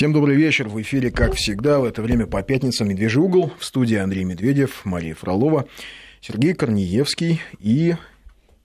[0.00, 0.66] Всем добрый вечер.
[0.66, 3.52] В эфире, как всегда, в это время по пятницам «Медвежий угол».
[3.58, 5.66] В студии Андрей Медведев, Мария Фролова,
[6.22, 7.96] Сергей Корнеевский и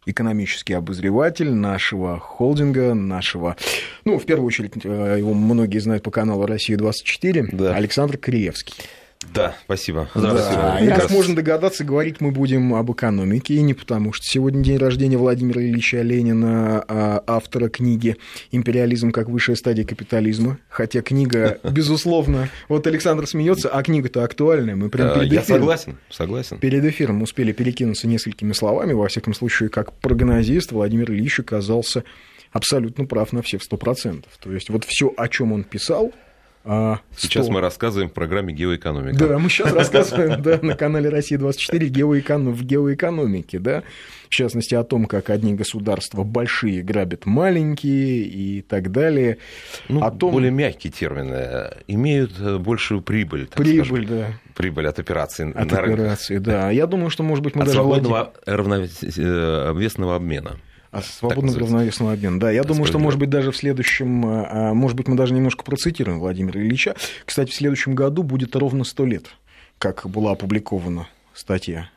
[0.05, 3.57] экономический обозреватель нашего холдинга, нашего,
[4.05, 7.75] ну, в первую очередь, э, его многие знают по каналу «Россия-24», да.
[7.75, 8.73] Александр Криевский.
[9.33, 10.09] Да, спасибо.
[10.15, 10.61] Здравствуйте.
[10.61, 10.79] Да.
[10.79, 14.77] И, как можно догадаться, говорить мы будем об экономике, и не потому, что сегодня день
[14.77, 18.17] рождения Владимира Ильича Ленина, а автора книги
[18.51, 24.89] «Империализм как высшая стадия капитализма», хотя книга, безусловно, вот Александр смеется, а книга-то актуальная, мы
[24.89, 25.33] прям перед эфиром...
[25.33, 26.57] Я согласен, согласен.
[26.59, 32.03] Перед эфиром успели перекинуться несколькими словами, во всяком случае, как прогнозист Владимир Ильич оказался
[32.51, 34.23] абсолютно прав на все в 100%.
[34.39, 36.13] То есть вот все, о чем он писал,
[36.65, 39.27] а, сейчас мы рассказываем в программе «Геоэкономика».
[39.27, 42.53] Да, мы сейчас рассказываем да, на канале «Россия-24» геоэконом...
[42.53, 43.83] в геоэкономике, да,
[44.27, 49.37] в частности, о том, как одни государства большие грабят маленькие и так далее.
[49.89, 50.31] Ну, о том...
[50.31, 51.71] Более мягкие термины.
[51.87, 54.05] Имеют э, большую прибыль, Прибыль, скажем.
[54.07, 54.27] да.
[54.55, 56.71] Прибыль от операций от на операций, да.
[56.71, 57.79] Я думаю, что, может быть, мы от даже...
[57.79, 60.57] свободного равновесного э, обмена.
[60.95, 62.39] А свободного равновесного обмена.
[62.39, 65.17] Да, я да, думаю, что, может быть, даже в следующем, а, а, может быть, мы
[65.17, 66.95] даже немножко процитируем Владимира Ильича.
[67.25, 69.25] Кстати, в следующем году будет ровно сто лет,
[69.77, 71.89] как была опубликована статья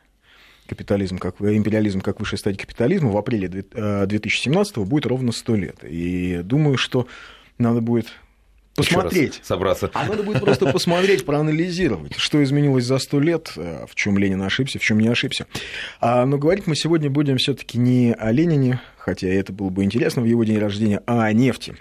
[0.67, 5.77] капитализм как, империализм как высшая стадия капитализма в апреле 2017 будет ровно сто лет.
[5.83, 7.07] И думаю, что
[7.57, 8.07] надо будет
[8.83, 9.39] посмотреть.
[9.43, 9.89] Собраться.
[9.93, 14.41] А надо будет просто посмотреть, проанализировать, что изменилось за сто лет, э, в чем Ленин
[14.41, 15.45] ошибся, в чем не ошибся.
[15.99, 20.21] А, но говорить мы сегодня будем все-таки не о Ленине, хотя это было бы интересно
[20.21, 21.75] в его день рождения, а о нефти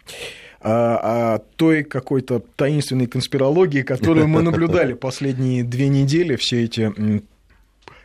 [0.61, 6.93] а, о той какой-то таинственной конспирологии, которую мы наблюдали последние две недели, все эти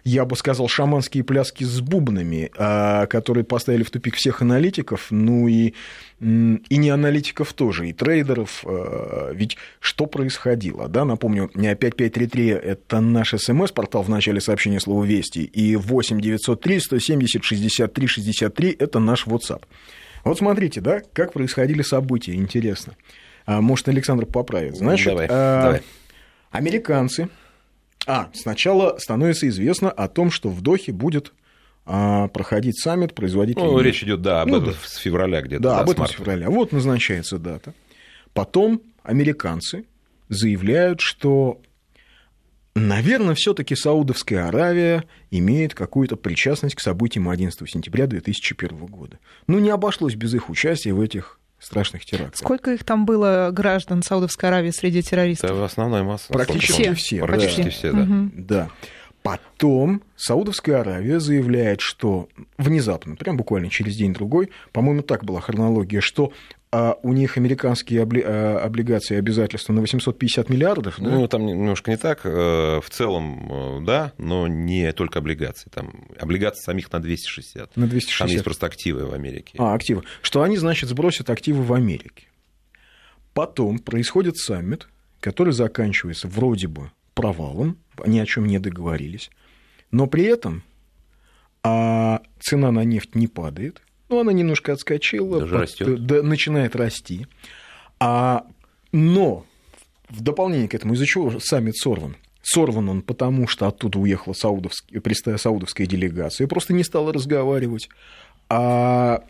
[0.04, 5.48] я бы сказал, шаманские пляски с бубнами, а, которые поставили в тупик всех аналитиков, ну
[5.48, 5.74] и,
[6.20, 8.64] и не аналитиков тоже, и трейдеров.
[8.66, 10.90] А, ведь что происходило?
[10.90, 11.06] Да?
[11.06, 18.76] Напомню, 5533– это наш смс-портал в начале сообщения слова «Вести», и 8903 170 63 63–
[18.80, 19.64] это наш WhatsApp.
[20.26, 22.96] Вот смотрите, да, как происходили события, интересно.
[23.46, 24.76] А, может, Александр поправит.
[24.76, 25.82] Значит, давай, давай.
[26.52, 27.30] американцы
[28.06, 31.34] а, сначала становится известно о том, что в Дохе будет
[31.86, 33.66] а, проходить саммит производителей.
[33.66, 34.78] Ну, речь идет, да, об ну, этом да.
[34.84, 35.64] с февраля где-то.
[35.64, 36.50] Да, да об этом с февраля.
[36.50, 37.74] Вот назначается дата.
[38.34, 39.86] Потом американцы
[40.30, 41.62] заявляют, что,
[42.76, 49.20] наверное, все-таки Саудовская Аравия имеет какую-то причастность к событиям 11 сентября 2001 года.
[49.48, 52.38] Ну, не обошлось без их участия в этих страшных терактов.
[52.38, 55.52] Сколько их там было граждан Саудовской Аравии среди террористов?
[55.52, 56.32] Это основная масса.
[56.32, 57.26] Практически все.
[57.26, 58.02] Практически все, да.
[58.02, 58.32] Угу.
[58.34, 58.70] да.
[59.24, 66.34] Потом Саудовская Аравия заявляет, что внезапно, прям буквально через день-другой, по-моему, так была хронология, что
[66.74, 68.24] а у них американские обли...
[68.26, 70.96] А, облигации обязательства на 850 миллиардов.
[70.98, 71.08] Да?
[71.08, 72.22] Ну, там немножко не так.
[72.24, 75.70] Э, в целом, э, да, но не только облигации.
[75.70, 77.78] Там облигации самих на 260.
[77.78, 78.18] На 260.
[78.18, 79.56] Там есть просто активы в Америке.
[79.60, 80.02] А, активы.
[80.24, 82.26] Что они, значит, сбросят активы в Америке.
[83.36, 84.88] Потом происходит саммит,
[85.20, 89.30] который заканчивается вроде бы провалом, ни о чем не договорились,
[89.92, 90.64] но при этом
[91.64, 96.06] а цена на нефть не падает, ну, она немножко отскочила, Даже под, растет.
[96.06, 97.26] Да, начинает расти.
[98.00, 98.46] А,
[98.92, 99.46] но
[100.10, 102.18] в дополнение к этому, из-за чего саммит сорван?
[102.44, 107.90] Сорван он потому, что оттуда уехала саудовская, саудовская делегация, просто не стала разговаривать.
[108.50, 109.24] А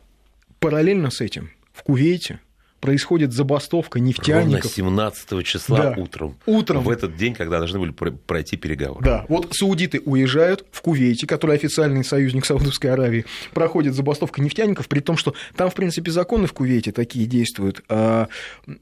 [0.60, 2.42] параллельно с этим в Кувейте
[2.84, 4.66] происходит забастовка нефтяников.
[4.66, 5.96] Ровно 17 числа да.
[5.98, 6.36] утром.
[6.46, 6.84] Утром.
[6.84, 9.06] В этот день, когда должны были пройти переговоры.
[9.06, 13.24] Да, вот саудиты уезжают в Кувейте, который официальный союзник Саудовской Аравии,
[13.54, 17.82] проходит забастовка нефтяников, при том, что там, в принципе, законы в Кувейте такие действуют.
[17.88, 18.28] А,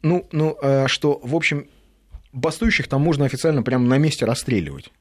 [0.02, 1.68] ну, ну, а, что, в общем,
[2.34, 4.92] бастующих там можно официально прямо на месте расстреливать.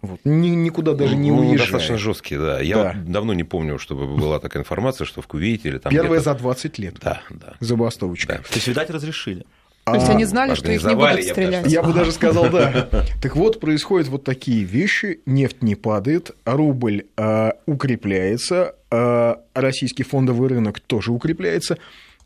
[0.00, 0.20] Вот.
[0.24, 1.58] Ни, никуда даже не ну, уезжая.
[1.58, 2.60] Достаточно жесткие, да.
[2.60, 2.94] Я да.
[3.04, 6.78] давно не помню, чтобы была такая информация, что в Кувейте или там Первая за 20
[6.78, 6.94] лет.
[7.02, 7.54] Да, да.
[7.58, 8.34] Забастовочка.
[8.34, 8.38] Да.
[8.38, 9.44] То есть, видать, разрешили.
[9.92, 11.66] То есть они знали, что их не будут стрелять.
[11.66, 12.88] Я бы даже сказал, да.
[13.22, 15.20] Так вот, происходят вот такие вещи.
[15.26, 21.78] Нефть не падает, рубль э, укрепляется, э, российский фондовый рынок тоже укрепляется.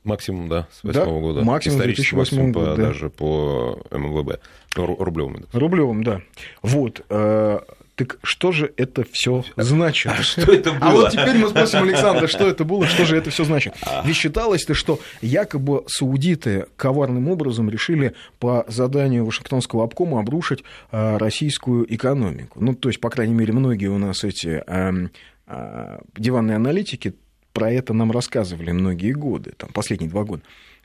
[0.04, 1.43] Максимум, да, с 2008 да, года.
[1.44, 2.76] Максимум 2008 года.
[2.76, 2.87] Да.
[2.87, 4.40] Даже по МВБ,
[4.75, 5.46] рублевым.
[5.52, 6.22] Рублевым, да.
[6.62, 7.04] Вот.
[7.08, 7.60] Э,
[7.94, 10.12] так что же это все значит?
[10.12, 10.81] А что это было?
[10.81, 13.75] А вот теперь мы спросим Александра, что это было, что же это все значит.
[13.82, 14.02] А.
[14.04, 21.93] Ведь считалось-то, что якобы саудиты коварным образом решили по заданию Вашингтонского обкома обрушить э, российскую
[21.94, 22.58] экономику.
[22.60, 25.10] Ну, то есть, по крайней мере, многие у нас эти эм,
[26.16, 27.14] диванные аналитики
[27.52, 30.43] про это нам рассказывали многие годы, там, последние два года.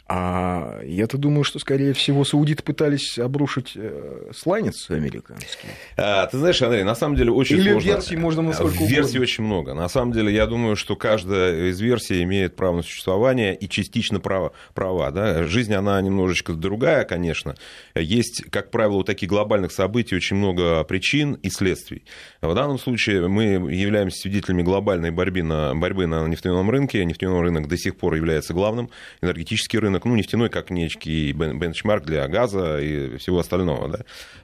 [0.09, 5.67] А я-то думаю, что, скорее всего, саудиты пытались обрушить э, сланец американский.
[5.97, 7.87] А, ты знаешь, Андрей, на самом деле очень Или сложно.
[7.89, 9.21] версий можно насколько Версий угодно.
[9.21, 9.73] очень много.
[9.73, 14.21] На самом деле, я думаю, что каждая из версий имеет право на существование и частично
[14.21, 15.11] право, права.
[15.11, 15.43] Да?
[15.43, 17.55] Жизнь, она немножечко другая, конечно.
[17.93, 22.05] Есть, как правило, у таких глобальных событий очень много причин и следствий.
[22.41, 23.43] В данном случае мы
[23.73, 27.03] являемся свидетелями глобальной борьбы на, борьбы на нефтяном рынке.
[27.03, 28.89] Нефтяной рынок до сих пор является главным.
[29.21, 33.87] Энергетический рынок, ну, нефтяной как некий бен- бенчмарк для газа и всего остального.
[33.89, 33.99] Да?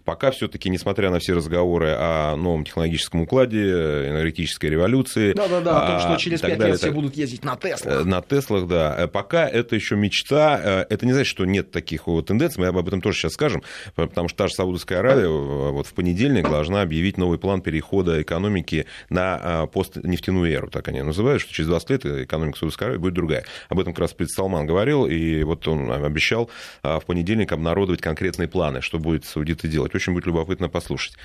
[0.05, 3.69] Пока все-таки, несмотря на все разговоры о новом технологическом укладе,
[4.09, 5.33] энергетической революции.
[5.33, 7.43] Да-да-да, о том, а, что через и так пять далее, лет все так- будут ездить
[7.45, 8.05] на Э, Теслах.
[8.05, 8.95] На Теслах, да.
[8.99, 10.59] Э, Пока это еще мечта.
[10.63, 12.61] Э, Это не значит, что нет таких вот тенденций.
[12.61, 13.63] Мы об этом тоже сейчас скажем.
[13.95, 18.21] Потому что та же Саудовская Аравия э, вот в понедельник должна объявить новый план перехода
[18.21, 20.69] экономики на э, постнефтяную эру.
[20.69, 23.45] Так они называют, что через 20 лет экономика Саудовской Аравии будет другая.
[23.69, 25.05] Об этом как раз Салман говорил.
[25.05, 26.49] И вот он обещал
[26.83, 29.95] э, в понедельник обнародовать конкретные планы, что будет саудиты делать.
[29.95, 31.15] Очень будет любопытно послушать.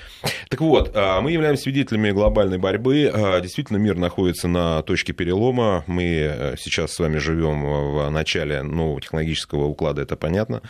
[0.49, 3.11] Так вот, э, мы являемся свидетелями глобальной борьбы.
[3.13, 5.85] Э, Действительно, мир находится на точке перелома.
[5.87, 10.63] Мы э, сейчас с вами живем в начале нового технологического уклада, это понятно.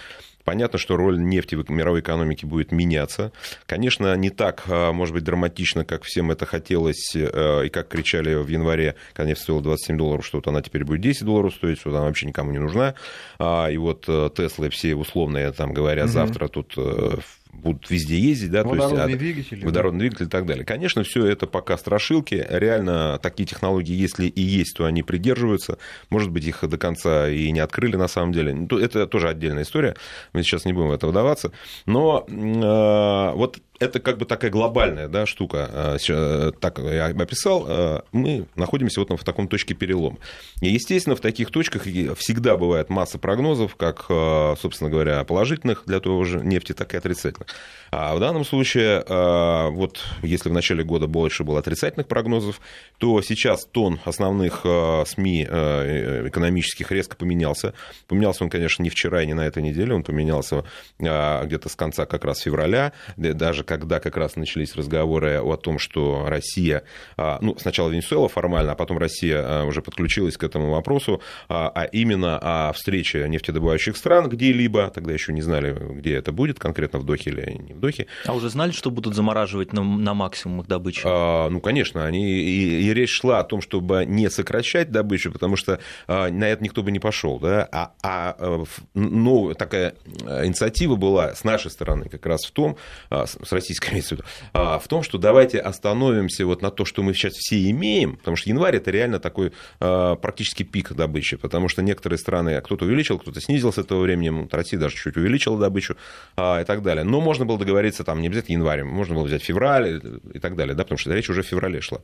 [0.49, 3.33] Понятно, что роль нефти в мировой экономике будет меняться.
[3.67, 8.35] Конечно, не так, э, может быть, драматично, как всем это хотелось, э, и как кричали
[8.35, 11.79] в январе, когда нефть стоила 27 долларов, что вот она теперь будет 10 долларов стоить,
[11.79, 12.95] что она вообще никому не нужна.
[13.39, 16.13] А, И вот э, Теслы все условные, там говоря, Мгм.
[16.13, 17.17] завтра тут э,
[17.59, 19.65] будут везде ездить, да, то есть, Водородные а- двигатели.
[19.65, 20.65] водородный двигатель и так далее.
[20.65, 22.47] Конечно, все это пока страшилки.
[22.49, 25.79] Реально, такие технологии, если и есть, то они придерживаются.
[26.11, 28.55] Может быть, их до конца и не открыли на самом деле.
[28.55, 29.95] Ну, то- Это тоже отдельная история.
[30.33, 31.53] Мы сейчас не будем в это вдаваться.
[31.87, 37.67] Но э, вот это как бы такая глобальная да, штука, э, ща- так я описал,
[37.69, 40.19] э, мы находимся вот в таком точке перелома.
[40.61, 46.01] И, естественно, в таких точках всегда бывает масса прогнозов, как, э, собственно говоря, положительных для
[46.01, 47.49] того же нефти, так и отрицательных.
[47.91, 52.61] А в данном случае, э, вот если в начале года больше было отрицательных прогнозов,
[52.99, 57.75] то сейчас тон основных э, СМИ э, экономических резко поменялся.
[58.07, 60.65] Поменялся он, конечно, не вчера и не на этой неделе, он поменялся
[60.99, 66.27] где-то с конца как раз февраля, даже когда как раз начались разговоры о том, что
[66.27, 66.83] Россия,
[67.17, 71.69] а, ну, сначала Венесуэла формально, а потом Россия а, уже подключилась к этому вопросу, а
[71.75, 76.99] а именно о встрече нефтедобывающих стран где-либо, тогда еще не знали, где это будет, конкретно
[76.99, 80.61] в Дохе или не в Дохе, А уже знали, что будут замораживать на, на максимум
[80.61, 81.09] их добычу?
[81.09, 85.57] а, ну, конечно, они, и, и речь шла о том, чтобы не сокращать добычу, потому
[85.57, 87.39] что а, на это никто бы не пошел.
[87.39, 87.69] Да?
[87.73, 88.65] А, а э,
[88.95, 92.77] ну, такая э, инициатива была с нашей стороны как раз в том,
[93.11, 96.85] а, с российской имеется в виду, а, в том, что давайте остановимся вот на то,
[96.85, 101.37] что мы сейчас все имеем, потому что январь это реально такой а, практически пик добычи,
[101.37, 105.59] потому что некоторые страны, кто-то увеличил, кто-то снизил с этого времени, Россия даже чуть увеличила
[105.59, 105.97] добычу
[106.37, 107.05] а, и так далее.
[107.05, 110.01] Но можно было договориться там не обязательно январь, можно было взять февраль
[110.33, 112.01] и так далее, да, потому что речь уже в феврале шла.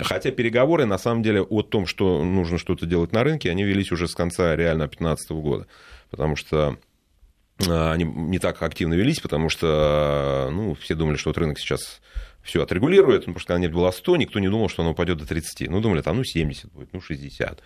[0.00, 3.92] Хотя переговоры, на самом деле, о том, что нужно что-то делать на рынке, они велись
[3.92, 5.66] уже с конца реально 2015 года.
[6.10, 6.78] Потому что
[7.68, 12.00] а, они не так активно велись, потому что ну, все думали, что вот рынок сейчас
[12.42, 15.18] все отрегулирует, ну, потому что когда нефть была 100, никто не думал, что она упадет
[15.18, 15.70] до 30.
[15.70, 17.62] Ну, думали, там, ну, 70 будет, ну, 60.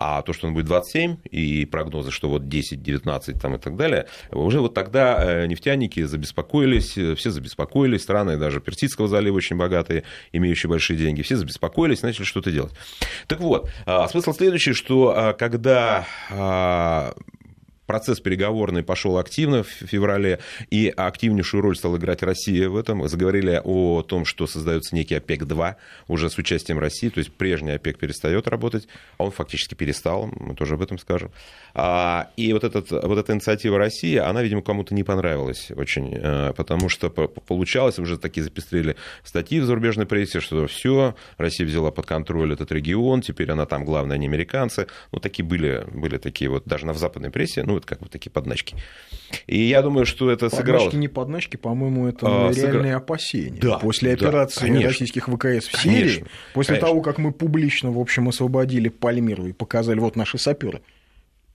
[0.00, 3.76] А то, что он будет 27, и прогнозы, что вот 10, 19 там, и так
[3.76, 9.56] далее, уже вот тогда э, нефтяники забеспокоились, э, все забеспокоились, страны даже Персидского залива очень
[9.56, 12.72] богатые, имеющие большие деньги, все забеспокоились, начали что-то делать.
[13.26, 17.14] Так вот, а, смысл следующий, что а, когда а,
[17.88, 20.40] процесс переговорный пошел активно в феврале,
[20.70, 23.08] и активнейшую роль стала играть Россия в этом.
[23.08, 25.74] Заговорили о том, что создается некий ОПЕК-2
[26.06, 30.54] уже с участием России, то есть прежний ОПЕК перестает работать, а он фактически перестал, мы
[30.54, 31.32] тоже об этом скажем.
[31.74, 36.52] А, И вот, этот, вот эта инициатива России, она, видимо, кому-то не понравилась очень, э,
[36.54, 41.90] потому что по- получалось, уже такие запестрели статьи в зарубежной прессе, что все, Россия взяла
[41.90, 44.88] под контроль этот регион, теперь она там главная, не американцы.
[45.10, 48.08] Ну, такие были, были такие вот, даже на в западной прессе, ну, это как бы
[48.08, 48.76] такие подначки.
[49.46, 50.78] И я думаю, что это сыграло...
[50.84, 53.60] Подначки, не подначки, по-моему, это А, реальные сыгра- опасения.
[53.60, 54.88] Да, после да, операции конечно.
[54.88, 56.88] российских ВКС в Конечно, Сирии, после конечно.
[56.88, 60.82] того, как мы публично, в общем, освободили Пальмиру и показали, вот наши саперы.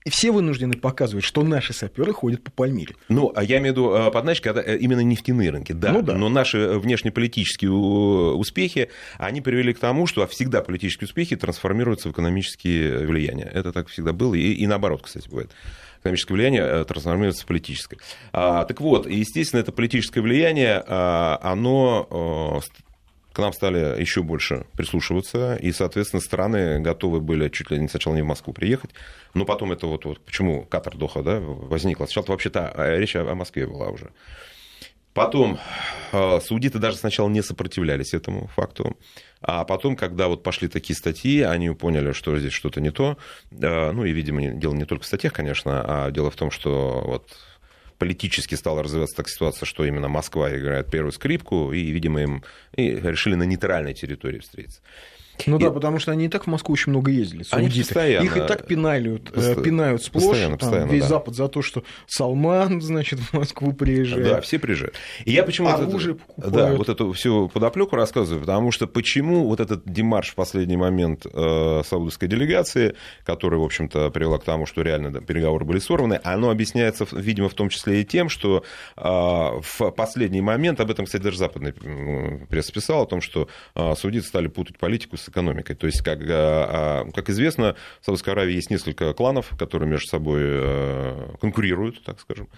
[0.06, 2.94] И все вынуждены показывать, что наши саперы ходят по Пальмире.
[3.08, 5.94] Ну, а я имею в виду э, подначки, это э, именно нефтяные рынки, да.
[5.94, 6.14] Ну да.
[6.16, 13.06] Но наши внешнеполитические успехи, они привели к тому, что всегда политические успехи трансформируются в экономические
[13.08, 13.50] влияния.
[13.54, 15.52] Это так всегда было, и, и наоборот, кстати, бывает.
[16.04, 17.98] Экономическое влияние э, трансформируется в политическое.
[18.34, 24.66] А, так вот, естественно, это политическое влияние, а, оно э, к нам стали еще больше
[24.74, 28.92] прислушиваться, и, соответственно, страны готовы были чуть ли не сначала не в Москву приехать,
[29.34, 32.04] но потом это вот, вот почему Катар Доха да, возникла.
[32.04, 34.12] Сначала вообще-то а, речь о Москве была уже.
[35.14, 35.60] Потом
[36.12, 38.98] э, саудиты даже сначала не сопротивлялись этому факту.
[39.42, 43.18] А потом, когда вот пошли такие статьи, они поняли, что здесь что-то не то.
[43.52, 47.04] Э, ну и, видимо, дело не только в статьях, конечно, а дело в том, что
[47.06, 47.30] вот
[48.00, 52.44] политически стала развиваться так ситуация, что именно Москва играет первую скрипку, и, видимо, им
[52.76, 54.82] и решили на нейтральной территории встретиться.
[55.46, 55.60] Ну и...
[55.60, 57.44] да, потому что они и так в Москву очень много ездили.
[57.52, 58.26] Они постоянно...
[58.26, 59.62] Их и так пинают, э, Посто...
[59.62, 60.24] пинают сплошь.
[60.24, 61.10] Постоянно, там, постоянно, весь да.
[61.10, 64.24] Запад за то, что Салман, значит, в Москву приезжает.
[64.24, 64.96] Да, все приезжают.
[65.26, 69.60] И я почему Оружие это, да, вот эту всю подоплеку рассказываю, потому что почему вот
[69.60, 74.82] этот демарш в последний момент э, саудовской делегации, который, в общем-то, привела к тому, что
[74.82, 78.64] реально да, переговоры были сорваны, оно объясняется, видимо, в том числе и тем, что
[78.96, 83.94] э, в последний момент, об этом, кстати, даже западный пресс писал, о том, что э,
[83.96, 85.76] саудиты стали путать политику с экономикой.
[85.76, 90.08] То есть, как, а, а, как известно, в Саудовской Аравии есть несколько кланов, которые между
[90.08, 92.50] собой э, конкурируют, так скажем.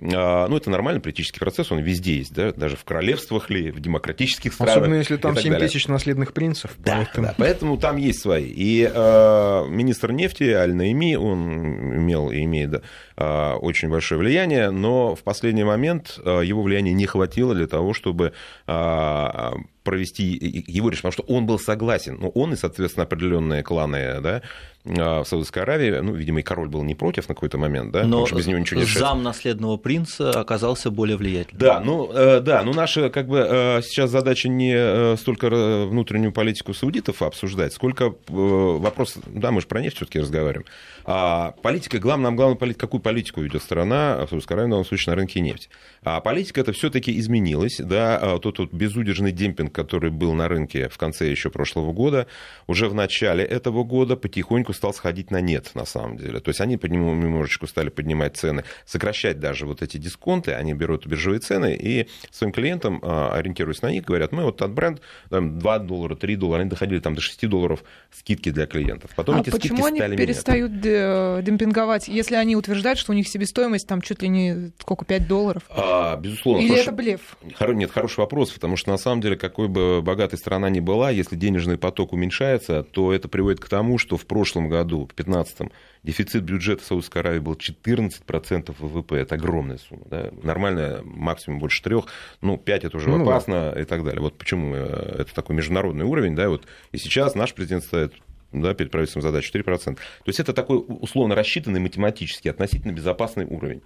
[0.00, 3.78] А, ну, это нормальный политический процесс, он везде есть, да, даже в королевствах ли, в
[3.80, 4.76] демократических странах.
[4.76, 6.72] Особенно если там 7 тысяч наследных принцев.
[6.78, 7.26] Да, поэтому...
[7.26, 8.46] да, поэтому там есть свои.
[8.46, 12.82] И э, министр нефти Аль-Наими, он имел и имеет
[13.16, 17.92] э, очень большое влияние, но в последний момент э, его влияния не хватило для того,
[17.92, 18.32] чтобы
[18.66, 19.50] э,
[19.82, 20.24] провести
[20.66, 24.42] его решение, потому что он был согласен, ну, он и, соответственно, определенные кланы, да,
[24.84, 28.04] а, в Саудовской Аравии, ну, видимо, и король был не против на какой-то момент, да,
[28.04, 29.10] но без него ничего не решается.
[29.10, 31.60] зам наследного принца оказался более влиятельным.
[31.60, 36.32] Да, ну, э, да, ну, наша, как бы, э, сейчас задача не э, столько внутреннюю
[36.32, 40.66] политику саудитов обсуждать, сколько вопрос, да, мы же про нефть все-таки разговариваем,
[41.04, 45.12] а политика, главное, нам главное, какую политику ведет страна, в Саудовской Аравии, в данном случае,
[45.12, 45.68] на рынке нефти.
[46.02, 50.88] А политика это все-таки изменилась, да, а тот, тот безудержный демпинг, который был на рынке
[50.88, 52.26] в конце еще прошлого года,
[52.66, 56.40] уже в начале этого года потихоньку стал сходить на нет, на самом деле.
[56.40, 61.40] То есть они немножечко стали поднимать цены, сокращать даже вот эти дисконты, они берут биржевые
[61.40, 65.00] цены и своим клиентам, а, ориентируясь на них, говорят, мы вот тот бренд,
[65.30, 69.10] там, 2 доллара, 3 доллара, они доходили там до 6 долларов скидки для клиентов.
[69.16, 74.02] Потом а эти почему они перестают демпинговать, если они утверждают, что у них себестоимость там
[74.02, 75.62] чуть ли не сколько, 5 долларов?
[75.70, 76.60] А, безусловно.
[76.60, 76.82] Или хороший...
[76.82, 77.36] это блеф?
[77.82, 81.36] Нет, хороший вопрос, потому что на самом деле, какой бы богатой страна ни была, если
[81.36, 86.42] денежный поток уменьшается, то это приводит к тому, что в прошлом году, в 2015 дефицит
[86.42, 89.16] бюджета Саудовской Аравии был 14% ВВП.
[89.16, 90.02] Это огромная сумма.
[90.10, 90.30] Да?
[90.42, 92.06] Нормальная максимум больше трех.
[92.40, 93.80] Ну, 5 это уже ну, опасно да.
[93.80, 94.20] и так далее.
[94.20, 96.34] Вот почему э, это такой международный уровень.
[96.34, 96.48] Да?
[96.48, 96.66] Вот.
[96.92, 98.14] И сейчас наш президент ставит
[98.52, 99.94] да, перед правительством задачу 4%.
[99.94, 103.82] То есть это такой условно рассчитанный математически относительно безопасный уровень.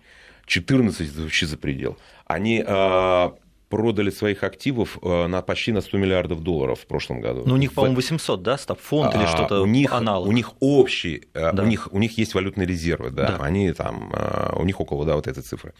[0.47, 1.99] 14 это вообще за предел.
[2.25, 3.31] Они э,
[3.69, 7.43] продали своих активов э, на почти на 100 миллиардов долларов в прошлом году.
[7.47, 10.29] Ну, у них, по-моему, 800, да, стаб фонд или а, что-то у них, аналог.
[10.29, 11.63] У них общий, э, да.
[11.63, 13.45] у, них, у них есть валютные резервы, да, да.
[13.45, 14.13] они там,
[14.55, 15.75] у них около, да, вот этой цифры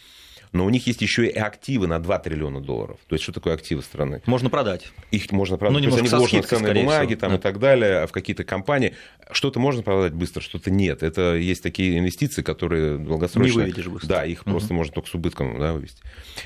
[0.57, 2.99] но у них есть еще и активы на 2 триллиона долларов.
[3.09, 4.23] То есть, что такое активы страны?
[4.27, 4.91] Можно продать.
[5.11, 5.75] Их можно продать.
[5.75, 7.37] Ну, То есть, они вложены в ценные бумаги там, да.
[7.37, 8.95] и так далее, в какие-то компании.
[9.31, 11.03] Что-то можно продать быстро, что-то нет.
[11.03, 13.59] Это есть такие инвестиции, которые долгосрочно...
[13.59, 14.09] Не выведешь быстро.
[14.09, 14.51] Да, их угу.
[14.53, 16.03] просто можно только с убытком да, вывести.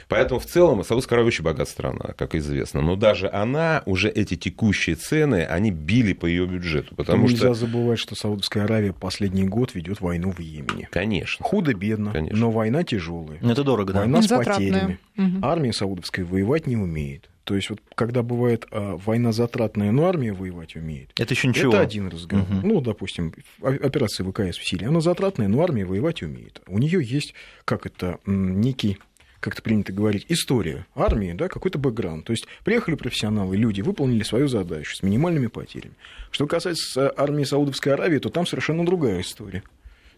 [0.08, 2.80] Поэтому в целом Саудовская Аравия очень богатая страна, как известно.
[2.80, 6.94] Но даже она, уже эти текущие цены, они били по ее бюджету.
[6.94, 7.54] Потому Нельзя что...
[7.54, 10.88] забывать, что Саудовская Аравия последний год ведет войну в Йемене.
[10.90, 11.44] Конечно.
[11.44, 13.38] Худо-бедно, но война тяжелая.
[13.40, 13.99] Это дорого, да?
[14.00, 14.98] Война с потерями.
[15.16, 15.38] Угу.
[15.42, 17.28] Армия саудовская воевать не умеет.
[17.44, 21.10] То есть вот когда бывает а, война затратная, но армия воевать умеет.
[21.18, 21.72] Это еще ничего.
[21.72, 22.46] Это один разговор.
[22.48, 22.66] Угу.
[22.66, 26.62] Ну, допустим, операция ВКС в Сирии, она затратная, но армия воевать умеет.
[26.68, 28.98] У нее есть, как это, некий
[29.40, 32.26] как это принято говорить, история армии, да, какой-то бэкграунд.
[32.26, 35.94] То есть приехали профессионалы, люди, выполнили свою задачу с минимальными потерями.
[36.30, 39.62] Что касается армии Саудовской Аравии, то там совершенно другая история.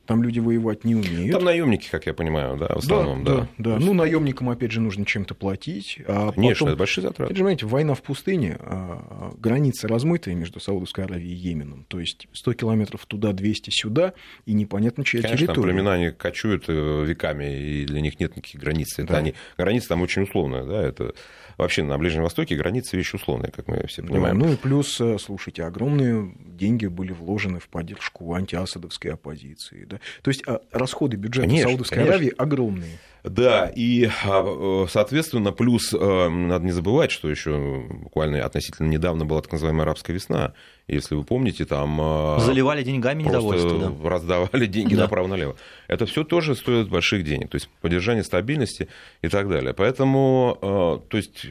[0.06, 1.32] Там люди воевать не умеют.
[1.32, 3.48] Там наемники, как я понимаю, да, в основном, да.
[3.58, 3.78] Да, да.
[3.78, 6.00] Ну, наемникам, опять же, нужно чем-то платить.
[6.08, 7.32] А Конечно, потом, это большие затраты.
[7.32, 11.84] Понимаете, война в пустыне, а, граница размытая между Саудовской Аравией и Йеменом.
[11.88, 15.72] То есть 100 километров туда, 200 сюда, и непонятно, чья Конечно, территория.
[15.72, 18.98] Конечно, племена, они кочуют э, веками, и для них нет никаких границ.
[18.98, 19.18] Это да.
[19.18, 21.14] они, граница там очень условная, да, это
[21.58, 24.38] вообще на Ближнем Востоке границы вещь условная, как мы все понимаем.
[24.38, 29.84] Да, ну и плюс, э, слушайте, огромные деньги были вложены в поддержку антиасадовской оппозиции.
[29.84, 30.00] Да?
[30.22, 32.14] То есть а, расходы бюджета конечно, Саудовской конечно.
[32.14, 32.98] Аравии огромные.
[33.24, 39.42] Да, и, а, соответственно, плюс, э, надо не забывать, что еще буквально относительно недавно была
[39.42, 40.54] так называемая арабская весна.
[40.88, 41.98] Если вы помните, там...
[42.00, 43.92] А, Заливали деньгами недовольство, да.
[44.08, 45.02] раздавали деньги да.
[45.02, 45.54] направо-налево.
[45.86, 47.48] Это все тоже стоит больших денег.
[47.50, 48.88] То есть поддержание стабильности
[49.22, 49.72] и так далее.
[49.72, 51.46] Поэтому, э, то есть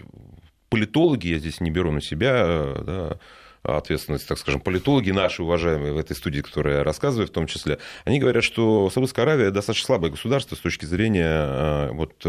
[0.68, 3.18] политологи, я здесь не беру на себя, да,
[3.64, 7.80] ответственность, так скажем, политологи наши уважаемые в этой студии, которые я рассказываю в том числе,
[8.06, 12.26] они говорят, что Саудовская Аравия достаточно слабое государство с точки зрения вот,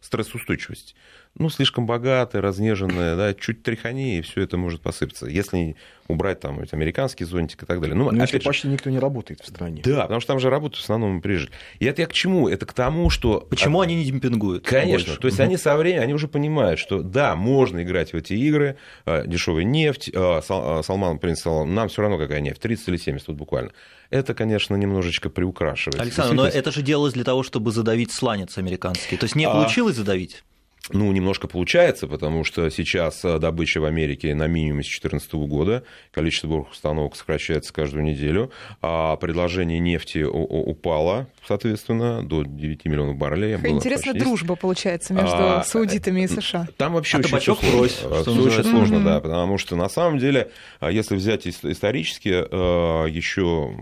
[0.00, 0.94] стрессоустойчивости
[1.36, 5.26] ну, слишком богатые, разнеженные, да, чуть тряхани, и все это может посыпаться.
[5.26, 5.76] Если
[6.06, 7.96] убрать там эти американский зонтик и так далее.
[7.96, 9.82] Ну, Но если же, почти никто не работает в стране.
[9.84, 11.50] Да, потому что там же работают в основном приезжие.
[11.78, 12.48] И это я к чему?
[12.48, 13.40] Это к тому, что...
[13.40, 14.64] Почему они не демпингуют?
[14.64, 15.08] Конечно.
[15.08, 15.20] Больше?
[15.20, 15.44] То есть угу.
[15.44, 18.76] они со временем, они уже понимают, что да, можно играть в эти игры,
[19.06, 22.96] а, дешевая нефть, а, а, Салман принц Салман, нам все равно какая нефть, 30 или
[22.96, 23.72] 70 тут буквально.
[24.10, 26.00] Это, конечно, немножечко приукрашивает.
[26.00, 29.16] Александр, но это же делалось для того, чтобы задавить сланец американский.
[29.16, 29.98] То есть не получилось а...
[29.98, 30.44] задавить?
[30.92, 35.82] Ну, немножко получается, потому что сейчас э, добыча в Америке на минимуме с 2014 года,
[36.10, 38.50] количество буровых установок сокращается каждую неделю,
[38.82, 43.54] а предложение нефти упало, соответственно, до 9 миллионов баррелей.
[43.54, 46.68] Интересная дружба получается между а, саудитами и США.
[46.76, 50.50] Там вообще а очень все сложно, все очень сложно да, потому что на самом деле,
[50.80, 53.74] а если взять исторически, э, еще,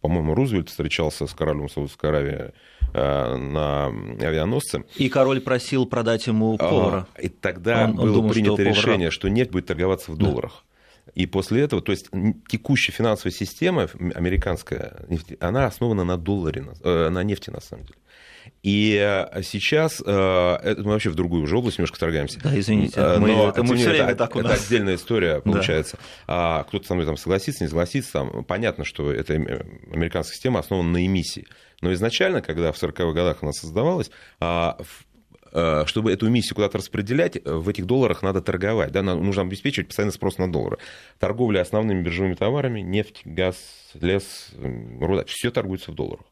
[0.00, 4.84] по-моему, Рузвельт встречался с королем Саудовской Аравии Э, на авианосце.
[4.96, 7.06] И король просил продать ему а, повара.
[7.20, 10.64] И тогда он, было он думал, принято что решение, что нефть будет торговаться в долларах.
[10.64, 10.72] Да.
[11.14, 12.08] И после этого, то есть
[12.48, 15.04] текущая финансовая система американская,
[15.40, 17.98] она основана на долларе, э, на нефти на самом деле.
[18.62, 22.40] И э, сейчас это мы вообще в другую уже область немножко торгаемся.
[22.40, 24.52] Да, извините, мы, Но, это мы все время это, так у нас.
[24.52, 25.96] Это отдельная история получается.
[26.26, 26.60] Да.
[26.60, 28.12] А кто-то со мной там согласится, не согласится.
[28.12, 31.46] Там, понятно, что эта американская система основана на эмиссии.
[31.82, 34.10] Но изначально, когда в 40-х годах она создавалась,
[34.40, 34.78] а,
[35.52, 38.92] а, чтобы эту миссию куда-то распределять, в этих долларах надо торговать.
[38.92, 39.02] Да?
[39.02, 40.78] Нужно обеспечивать постоянный спрос на доллары.
[41.18, 43.56] Торговля основными биржевыми товарами, нефть, газ,
[44.00, 44.52] лес,
[45.00, 46.24] руда, все торгуется в долларах.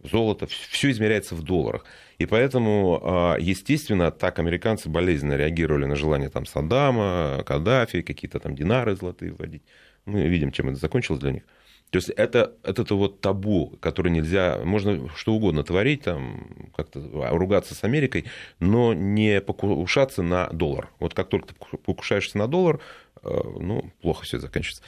[0.00, 1.84] Золото, все измеряется в долларах.
[2.18, 8.54] И поэтому, а, естественно, так американцы болезненно реагировали на желание там, Саддама, Каддафи, какие-то там
[8.54, 9.62] динары золотые вводить.
[10.04, 11.42] Мы видим, чем это закончилось для них.
[11.90, 17.00] То есть это, это, это вот табу, который нельзя, можно что угодно творить, там, как-то
[17.30, 18.26] ругаться с Америкой,
[18.60, 20.90] но не покушаться на доллар.
[20.98, 22.80] Вот как только ты покушаешься на доллар,
[23.22, 23.28] э,
[23.60, 24.82] ну, плохо все заканчивается.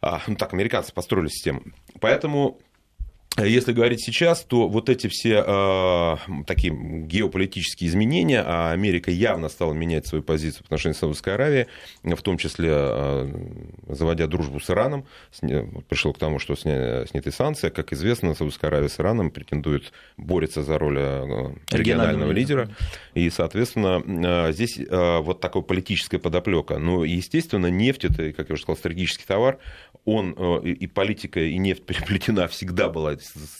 [0.00, 1.62] А, ну так, американцы построили систему.
[2.00, 2.58] Поэтому
[3.44, 9.72] если говорить сейчас, то вот эти все э, такие геополитические изменения, а Америка явно стала
[9.72, 11.66] менять свою позицию в отношении Саудовской Аравии,
[12.02, 13.28] в том числе э,
[13.88, 17.68] заводя дружбу с Ираном, сня, пришло к тому, что сня, сняты санкции.
[17.68, 22.70] Как известно, Саудовская Аравия с Ираном претендует, борется за роль э, регионального лидера.
[23.14, 24.02] И, соответственно,
[24.48, 26.78] э, здесь э, вот такая политическая подоплека.
[26.78, 29.58] Но, естественно, нефть, это, как я уже сказал, стратегический товар,
[30.04, 33.14] он э, и политика, и нефть переплетена всегда была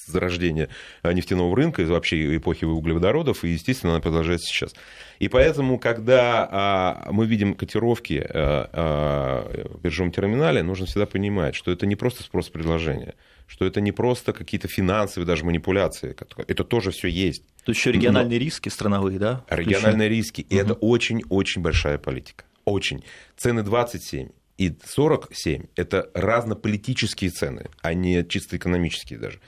[0.07, 0.69] зарождения
[1.05, 4.75] нефтяного рынка, вообще эпохи углеводородов, и, естественно, она продолжается сейчас.
[5.19, 11.55] И поэтому, когда а, мы видим котировки а, а, в биржевом терминале, нужно всегда понимать,
[11.55, 13.15] что это не просто спрос-предложение,
[13.47, 17.45] что это не просто какие-то финансовые даже манипуляции, это тоже все есть.
[17.65, 18.45] То есть еще региональные Но...
[18.45, 19.45] риски страновые, да?
[19.51, 20.63] Региональные риски, и угу.
[20.63, 22.45] это очень-очень большая политика.
[22.65, 23.05] Очень.
[23.37, 24.29] Цены 27
[24.61, 29.40] и 47– это разнополитические цены, а не чисто экономические даже.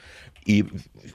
[0.46, 0.64] И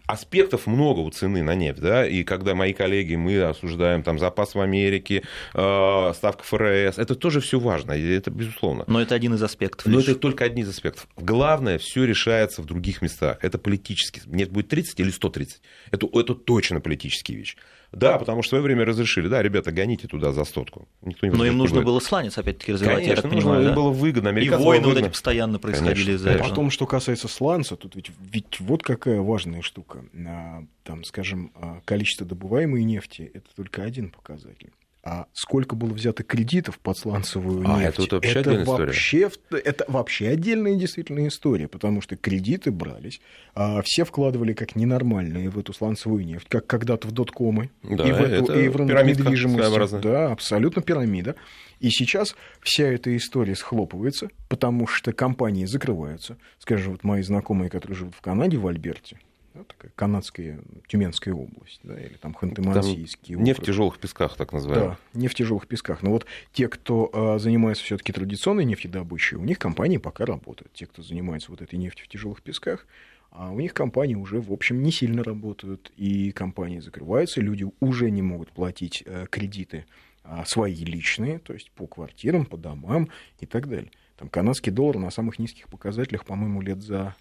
[0.05, 4.53] аспектов много у цены на нефть, да, и когда мои коллеги, мы осуждаем там запас
[4.53, 5.23] в Америке,
[5.55, 8.83] э, ставка ФРС, это тоже все важно, это безусловно.
[8.85, 9.87] Но это один из аспектов.
[9.87, 10.09] Но лишь.
[10.09, 11.07] это только один из аспектов.
[11.17, 13.39] Главное, все решается в других местах.
[13.41, 14.21] Это политически.
[14.27, 15.61] Нефть будет 30 или 130.
[15.91, 17.57] Это, это точно политические вещи.
[17.91, 20.87] Да, потому что в свое время разрешили, да, ребята, гоните туда за стотку.
[21.01, 23.75] Никто не Но им нужно было сланец, опять-таки, развивать, Конечно, я так нужно, понимаю, да?
[23.75, 24.29] было выгодно.
[24.29, 26.49] И войны вот эти постоянно происходили из-за этого.
[26.49, 30.03] Потом, что касается сланца, тут ведь, ведь вот какая важная штука.
[30.27, 34.71] А, там, скажем, а, количество добываемой нефти– это только один показатель
[35.09, 37.93] а сколько было взято кредитов под сланцевую а, нефть.
[37.93, 43.21] Это, вот вообще это, вообще, это вообще отдельная действительно история, потому что кредиты брались,
[43.55, 48.11] а все вкладывали как ненормальные в эту сланцевую нефть, как когда-то в доткомы да, и
[48.11, 50.01] в, эту, и в рынок недвижимости.
[50.01, 51.35] Да, абсолютно пирамида.
[51.79, 56.37] И сейчас вся эта история схлопывается, потому что компании закрываются.
[56.59, 59.19] Скажем, вот мои знакомые, которые живут в Канаде, в Альберте,
[59.57, 63.47] да, такая канадская Тюменская область, да, или там Ханты-Мансийский округ.
[63.47, 64.97] Нефть в тяжелых песках, так называемых.
[65.13, 66.03] Да, нефть в тяжелых песках.
[66.03, 70.73] Но вот те, кто а, занимается все-таки традиционной нефтедобычей, у них компании пока работают.
[70.73, 72.85] Те, кто занимается вот этой нефтью в тяжелых песках,
[73.31, 78.09] а у них компании уже, в общем, не сильно работают, и компании закрываются, люди уже
[78.09, 79.85] не могут платить э, кредиты
[80.23, 83.91] а, свои личные, то есть по квартирам, по домам и так далее.
[84.17, 87.15] Там канадский доллар на самых низких показателях, по-моему, лет за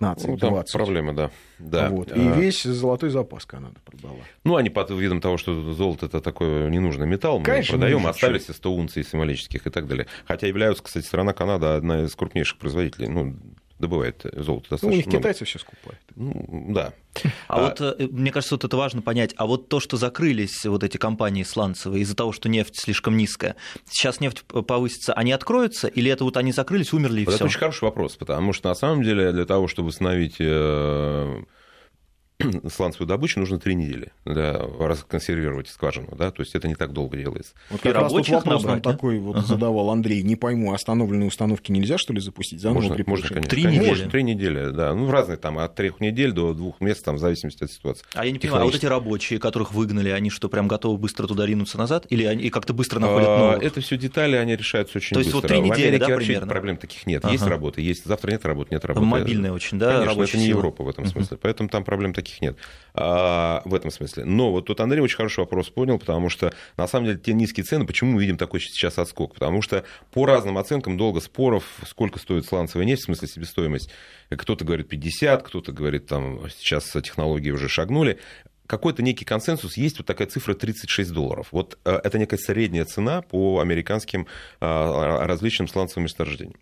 [0.00, 0.26] 15-20.
[0.26, 1.30] Ну, там проблема, да.
[1.58, 1.88] да.
[1.90, 2.10] Вот.
[2.10, 2.32] И а...
[2.36, 4.18] весь золотой запас Канада продала.
[4.44, 8.46] Ну, они под видом того, что золото это такой ненужный металл, мы Конечно, продаем, остались
[8.46, 10.06] 100 унций символических и так далее.
[10.26, 13.36] Хотя являются, кстати, страна Канада одна из крупнейших производителей, ну,
[13.78, 15.18] добывает золото достаточно ну, у них много.
[15.18, 16.00] китайцы все скупают.
[16.14, 16.92] Ну, да.
[17.48, 19.34] А, а вот э, мне кажется, вот это важно понять.
[19.36, 23.56] А вот то, что закрылись вот эти компании сланцевые из-за того, что нефть слишком низкая,
[23.88, 27.44] сейчас нефть повысится, они откроются или это вот они закрылись, умерли и вот все?
[27.44, 31.42] Это очень хороший вопрос, потому что на самом деле для того, чтобы восстановить э,
[32.70, 37.16] сланцевую добычу нужно три недели да, расконсервировать скважину, да, то есть это не так долго
[37.16, 37.54] делается.
[37.70, 38.92] Вот как и раз тут вопрос набрать, да?
[38.92, 39.46] такой вот ага.
[39.46, 43.50] задавал Андрей, не пойму, остановленные установки нельзя что ли запустить заново можно, можно, конечно.
[43.50, 43.88] Три недели?
[43.88, 47.20] Можно, три недели, да, ну разные там от трех недель до двух месяцев, там в
[47.20, 48.04] зависимости от ситуации.
[48.14, 51.26] А я не понимаю, а вот эти рабочие, которых выгнали, они что, прям готовы быстро
[51.26, 53.62] туда ринуться назад или они как-то быстро находят а, новых?
[53.62, 55.40] Это все детали, они решаются очень то быстро.
[55.40, 56.46] То есть вот три недели, да, примерно?
[56.46, 57.24] проблем таких нет.
[57.24, 57.32] Ага.
[57.32, 59.06] Есть работа, есть завтра нет работы, нет работы.
[59.06, 62.56] Мобильная очень, да, Конечно, это не Европа в этом смысле, поэтому там проблем таких нет.
[62.98, 64.24] А, в этом смысле.
[64.24, 67.64] Но вот тут Андрей очень хороший вопрос понял, потому что на самом деле те низкие
[67.64, 69.34] цены, почему мы видим такой сейчас отскок?
[69.34, 73.90] Потому что по разным оценкам долго споров, сколько стоит сланцевая нефть, в смысле себестоимость.
[74.30, 78.18] Кто-то говорит 50, кто-то говорит, там сейчас технологии уже шагнули
[78.66, 81.48] какой-то некий консенсус, есть вот такая цифра 36 долларов.
[81.52, 84.26] Вот э, это некая средняя цена по американским
[84.60, 86.58] а, различным сланцевым месторождениям.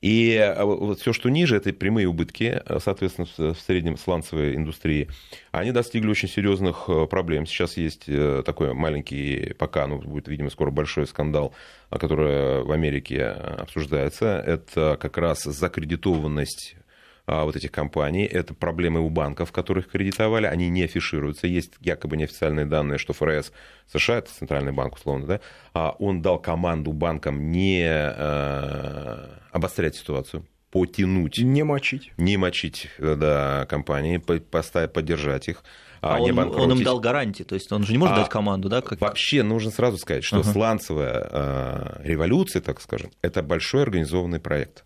[0.00, 5.08] И э, вот все, что ниже, это прямые убытки, э, соответственно, в среднем сланцевой индустрии.
[5.50, 7.46] Они достигли очень серьезных проблем.
[7.46, 8.06] Сейчас есть
[8.44, 11.54] такой маленький, пока, ну, будет, видимо, скоро большой скандал,
[11.90, 14.42] который в Америке обсуждается.
[14.46, 16.87] Это как раз закредитованность а,
[17.28, 18.24] вот этих компаний.
[18.24, 20.46] Это проблемы у банков, которых кредитовали.
[20.46, 21.46] Они не афишируются.
[21.46, 23.52] Есть якобы неофициальные данные, что ФРС
[23.92, 25.40] США, это центральный банк, условно, да,
[25.74, 31.38] а он дал команду банкам не э, обострять ситуацию потянуть.
[31.38, 32.12] Не мочить.
[32.16, 35.62] Не мочить, да, компании, поставить, поддержать их.
[36.00, 38.28] А, а он, он им дал гарантии, то есть он же не может а дать
[38.28, 38.82] команду, да?
[38.82, 39.00] Как...
[39.00, 40.52] Вообще нужно сразу сказать, что uh-huh.
[40.52, 44.84] сланцевая э, революция, так скажем, это большой организованный проект.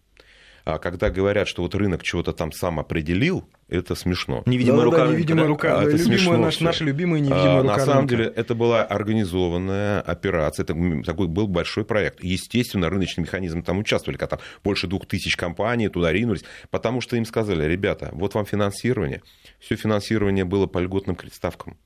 [0.64, 4.42] А когда говорят, что вот рынок чего-то там сам определил, это смешно.
[4.46, 5.06] Невидимая да, рука.
[5.06, 5.78] Да, невидимая рука.
[5.78, 6.36] А, это любимая, смешно.
[6.36, 7.76] Наш, наша любимая невидимая а, рука.
[7.76, 8.16] На самом рынка.
[8.16, 12.22] деле это была организованная операция, это такой был большой проект.
[12.22, 17.16] Естественно, рыночный механизм там участвовали, когда там больше двух тысяч компаний туда ринулись, потому что
[17.16, 19.22] им сказали, ребята, вот вам финансирование.
[19.58, 21.76] Все финансирование было по льготным ставкам.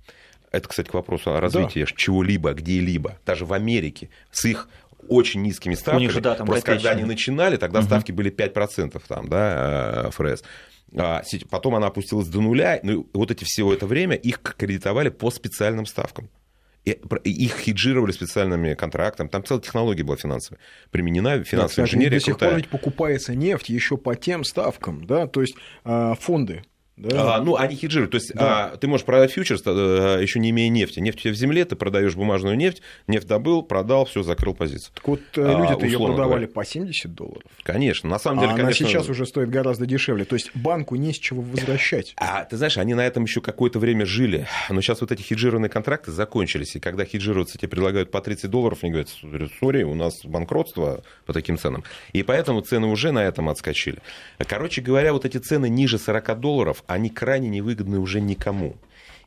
[0.52, 1.92] Это, кстати, к вопросу о развитии да.
[1.94, 3.18] чего-либо, где-либо.
[3.26, 4.68] Даже в Америке с их
[5.08, 5.98] очень низкими ставками.
[5.98, 7.86] У них же, да, там Просто когда они начинали, тогда угу.
[7.86, 10.44] ставки были 5% там, да, э, ФРС.
[10.96, 15.30] А потом она опустилась до нуля, ну, вот эти все это время их кредитовали по
[15.30, 16.30] специальным ставкам.
[16.84, 16.92] И
[17.30, 19.26] их хеджировали специальными контрактами.
[19.26, 20.60] Там целая технология была финансовая.
[20.92, 22.20] Применена финансовая да, инженерия.
[22.20, 26.62] До сих пор ведь покупается нефть еще по тем ставкам, да, то есть а, фонды
[26.96, 27.36] да.
[27.36, 28.12] А, ну, они хеджируют.
[28.12, 28.72] То есть да.
[28.72, 30.98] а, ты можешь продать фьючерс, а, еще не имея нефти.
[31.00, 34.92] Нефть в земле, ты продаешь бумажную нефть, нефть добыл, продал, все, закрыл позицию.
[34.94, 36.48] Так вот, э, а, люди-то ее продавали говоря.
[36.48, 37.42] по 70 долларов.
[37.64, 38.86] Конечно, на самом деле, а конечно...
[38.86, 40.24] она сейчас уже стоит гораздо дешевле.
[40.24, 42.14] То есть банку не с чего возвращать.
[42.16, 44.46] А ты знаешь, они на этом еще какое-то время жили.
[44.70, 46.76] Но сейчас вот эти хеджированные контракты закончились.
[46.76, 49.10] И когда хеджироваться тебе предлагают по 30 долларов, они говорят,
[49.60, 51.84] сори, у нас банкротство по таким ценам.
[52.14, 53.98] И поэтому цены уже на этом отскочили.
[54.38, 58.76] Короче говоря, вот эти цены ниже 40 долларов, они крайне не невыгодны уже никому.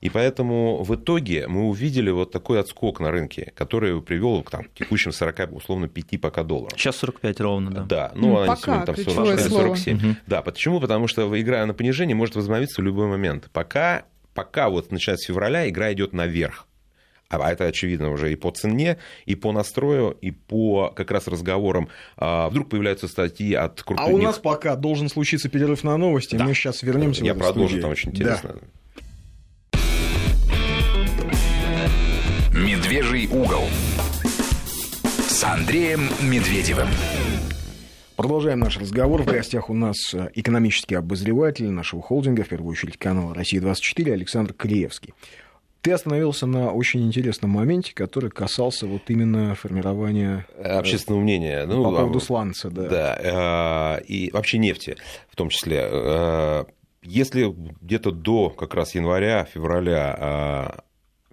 [0.02, 4.66] И поэтому в итоге мы увидели вот такой отскок на рынке, который привел к там,
[4.74, 6.80] текущим 40, условно, 5 пока долларов.
[6.80, 7.84] Сейчас 45 ровно, да.
[7.84, 9.98] Да, ну, ну пока, там 46, 47.
[9.98, 10.16] Угу.
[10.28, 10.80] Да, почему?
[10.80, 13.50] Потому что игра на понижение может возобновиться в любой момент.
[13.52, 16.66] Пока, пока вот начиная с февраля игра идет наверх.
[17.30, 21.90] А это очевидно уже и по цене, и по настрою, и по как раз разговорам.
[22.18, 24.08] А, вдруг появляются статьи от крупных...
[24.08, 26.46] А у нас пока должен случиться перерыв на новости, да.
[26.46, 27.24] мы сейчас вернемся.
[27.24, 27.82] Я продолжу, студии.
[27.82, 28.56] там очень интересно.
[28.56, 29.80] Да.
[32.52, 33.66] Медвежий угол
[35.28, 36.88] с Андреем Медведевым.
[38.16, 39.22] Продолжаем наш разговор.
[39.22, 44.54] В гостях у нас э, экономический обозреватель нашего холдинга, в первую очередь канала «Россия-24» Александр
[44.54, 45.14] Клеевский.
[45.82, 51.66] Ты остановился на очень интересном моменте, который касался вот именно формирования э, общественного мнения.
[51.66, 52.88] Ну, по поводу сланца, да.
[52.90, 54.98] Да, э, и вообще нефти
[55.30, 55.88] в том числе.
[55.90, 56.66] Э,
[57.02, 60.84] если где-то до как раз января, февраля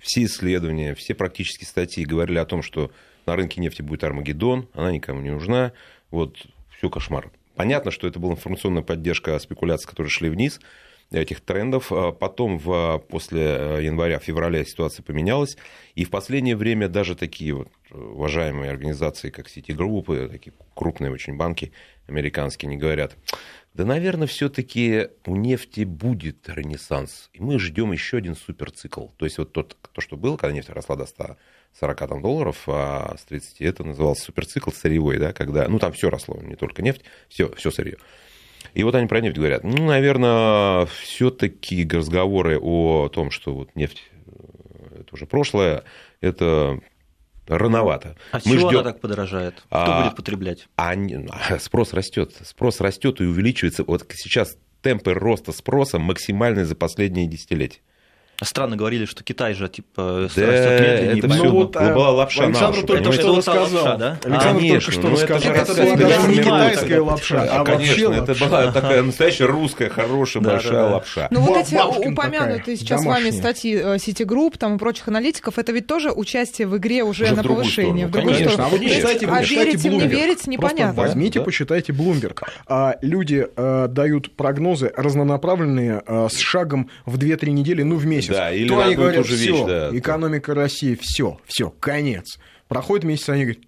[0.00, 2.92] все исследования, все практически статьи говорили о том, что
[3.26, 5.72] на рынке нефти будет Армагеддон, она никому не нужна,
[6.12, 6.36] вот
[6.78, 7.32] все кошмар.
[7.56, 10.60] Понятно, что это была информационная поддержка спекуляций, которые шли вниз,
[11.10, 11.92] этих трендов.
[12.18, 13.42] Потом в, после
[13.82, 15.56] января-февраля ситуация поменялась.
[15.94, 21.72] И в последнее время даже такие вот уважаемые организации, как Citigroup, такие крупные очень банки
[22.06, 23.16] американские, не говорят,
[23.76, 27.28] да, наверное, все-таки у нефти будет ренессанс.
[27.34, 29.08] И мы ждем еще один суперцикл.
[29.18, 33.16] То есть вот тот, то, что было, когда нефть росла до 140 там, долларов, а
[33.18, 37.02] с 30 это назывался суперцикл сырьевой, да, когда, ну, там все росло, не только нефть,
[37.28, 37.98] все, все сырье.
[38.74, 39.64] И вот они про нефть говорят.
[39.64, 45.84] Ну, наверное, все-таки разговоры о том, что вот нефть э, это уже прошлое,
[46.20, 46.80] это
[47.46, 48.16] рановато.
[48.32, 48.80] А Мы чего ждем...
[48.80, 49.54] она так подорожает?
[49.54, 50.68] Кто а, будет потреблять?
[50.76, 52.34] А, спрос растет.
[52.44, 53.84] Спрос растет и увеличивается.
[53.84, 57.80] Вот сейчас темпы роста спроса максимальные за последние десятилетия.
[58.42, 62.86] Странно говорили, что Китай же типа да, это все ну, вот, была лапша Александр наша,
[62.86, 63.84] только что рассказал.
[63.84, 64.18] Лапша, да?
[64.24, 65.52] Александр конечно, только что рассказал.
[65.54, 70.42] Это, это была даже не китайская лапша, а Конечно, это была такая настоящая русская, хорошая,
[70.42, 71.28] большая лапша.
[71.30, 75.86] Ну вот эти упомянутые сейчас с вами статьи Citigroup там и прочих аналитиков, это ведь
[75.86, 78.08] тоже участие в игре уже на повышение.
[78.08, 81.02] Конечно, а вот почитайте А верить им, не верить, непонятно.
[81.02, 82.42] Возьмите, почитайте Bloomberg.
[82.66, 88.25] А Люди э, дают прогнозы разнонаправленные э, с шагом в 2-3 недели, ну, в месяц
[88.28, 88.40] месяц.
[88.40, 92.38] Да, или то они говорят, все, да, экономика России, все, все, конец.
[92.68, 93.62] Проходит месяц, они говорят,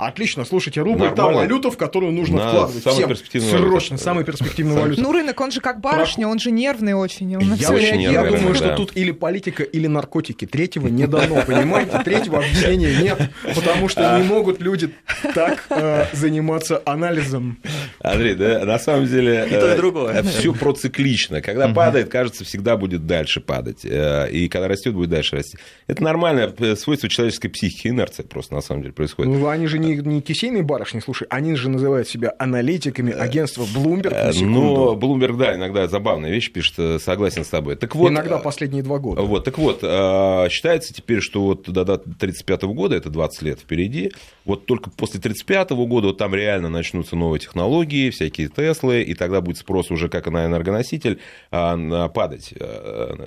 [0.00, 5.02] Отлично, слушайте, рубль– та валюта, в которую нужно На вкладывать всем срочно, самая перспективная валюта.
[5.02, 7.36] Ну, рынок, он же как барышня, он же нервный очень.
[7.36, 10.46] Он я очень я думаю, что тут или политика, или наркотики.
[10.46, 12.00] Третьего не дано, понимаете?
[12.02, 14.90] Третьего объяснения нет, потому что не могут люди
[15.34, 17.58] так э, заниматься анализом.
[18.00, 21.42] Андрей, да, на самом деле э, все проциклично.
[21.42, 23.84] Когда падает, кажется, всегда будет дальше падать.
[23.84, 25.58] Э, и когда растет, будет дальше расти.
[25.86, 29.32] Это нормальное свойство человеческой психики, инерция просто на самом деле происходит.
[29.32, 33.64] Ну, они же не не, не кисейные барышни, слушай, они же называют себя аналитиками агентства
[33.64, 34.12] Bloomberg.
[34.12, 37.76] Э, ну, Bloomberg, да, иногда забавная вещь пишет, э, согласен с тобой.
[37.76, 39.22] Так вот, иногда э, последние два года.
[39.22, 39.80] Вот, так вот,
[40.50, 44.12] считается теперь, что вот до 1935 года, это 20 лет впереди,
[44.44, 49.40] вот только после 1935 года вот там реально начнутся новые технологии, всякие Теслы, и тогда
[49.40, 52.54] будет спрос уже как на энергоноситель падать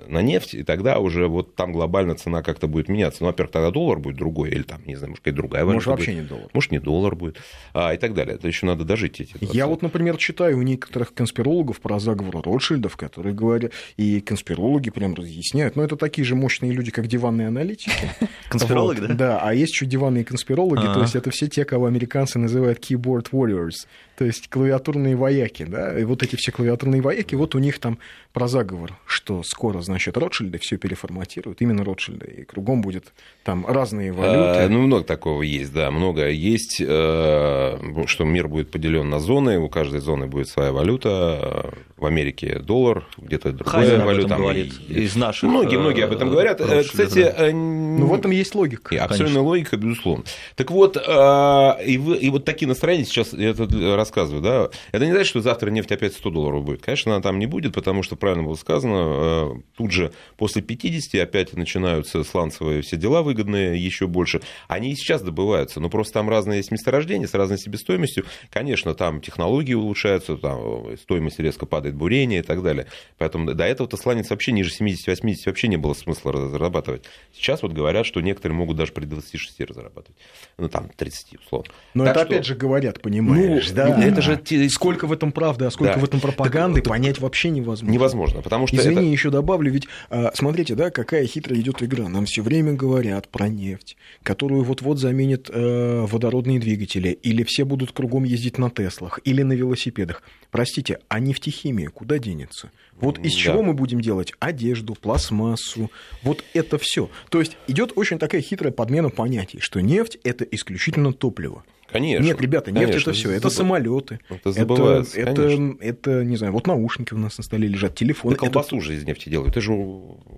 [0.08, 3.23] на нефть, и тогда уже вот там глобально цена как-то будет меняться.
[3.23, 5.88] Ну, во-первых, тогда доллар будет другой, или там, не знаю, может, какая-то другая валюта Может,
[5.88, 6.21] вообще будет.
[6.23, 7.38] не доллар может, не доллар будет,
[7.74, 8.36] а, и так далее.
[8.36, 12.44] Это еще надо дожить эти 20 Я вот, например, читаю у некоторых конспирологов про заговор
[12.44, 17.48] Ротшильдов, которые говорят, и конспирологи прям разъясняют, но это такие же мощные люди, как диванные
[17.48, 17.92] аналитики.
[18.50, 19.13] Конспирологи, да?
[19.13, 23.28] Да, а есть еще диванные конспирологи, то есть это все те, кого американцы называют keyboard
[23.32, 27.80] warriors, то есть клавиатурные вояки, да, и вот эти все клавиатурные вояки, вот у них
[27.80, 27.97] там
[28.32, 34.12] про заговор, что скоро, значит, Ротшильды все переформатируют, именно Ротшильды, и кругом будет там разные
[34.12, 34.60] валюты.
[34.60, 39.60] А, ну, много такого есть, да, много есть, э, что мир будет поделен на зоны,
[39.60, 44.36] у каждой зоны будет своя валюта, в Америке доллар, где-то другая Хазин валюта.
[44.36, 45.49] говорит, из наших.
[45.49, 46.60] Многие, многие об этом говорят.
[46.60, 47.52] Э, Ротшильдов, Кстати, да.
[47.52, 49.04] ну, в этом есть логика.
[49.04, 50.26] Абсолютная логика, безусловно.
[50.56, 53.67] Так вот, и, и вот такие настроения сейчас, это
[54.04, 56.82] рассказываю, да, это не значит, что завтра нефть опять 100 долларов будет.
[56.82, 61.22] Конечно, она там не будет, потому что, правильно было сказано, э, тут же после 50
[61.22, 64.42] опять начинаются сланцевые все дела выгодные еще больше.
[64.68, 68.26] Они и сейчас добываются, но просто там разные есть месторождения с разной себестоимостью.
[68.50, 72.88] Конечно, там технологии улучшаются, там стоимость резко падает, бурение и так далее.
[73.18, 77.06] Поэтому до этого-то сланец вообще ниже 70-80 вообще не было смысла разрабатывать.
[77.34, 80.18] Сейчас вот говорят, что некоторые могут даже при 26 разрабатывать.
[80.58, 81.72] Ну, там, 30, условно.
[81.94, 82.34] Но так это что...
[82.34, 83.92] опять же говорят, понимаешь, ну, да?
[83.97, 84.41] Это же...
[84.69, 85.99] Сколько в этом правды, а сколько да.
[85.99, 87.91] в этом пропаганды, так, понять вообще невозможно.
[87.93, 89.06] Невозможно, потому что Извини, это...
[89.06, 92.08] еще добавлю, ведь, а, смотрите, да, какая хитрая идет игра.
[92.10, 97.91] Нам все время говорят про нефть, которую вот-вот заменят э, водородные двигатели, или все будут
[97.91, 100.23] кругом ездить на Теслах, или на велосипедах.
[100.51, 102.71] Простите, а нефтехимия куда денется?
[102.99, 103.39] Вот из да.
[103.39, 107.10] чего мы будем делать одежду, пластмассу, вот это все.
[107.29, 111.63] То есть идет очень такая хитрая подмена понятий, что нефть это исключительно топливо.
[111.93, 112.23] Конечно.
[112.23, 113.32] Нет, ребята, нефть конечно, это все.
[113.32, 113.58] Это заб...
[113.58, 114.19] самолеты.
[114.27, 115.19] Это забывается.
[115.19, 118.32] Это, это, это, не знаю, вот наушники у нас на столе лежат, телефон.
[118.32, 118.86] Да колбасу это...
[118.86, 119.51] же из нефти делают.
[119.51, 119.73] Это же.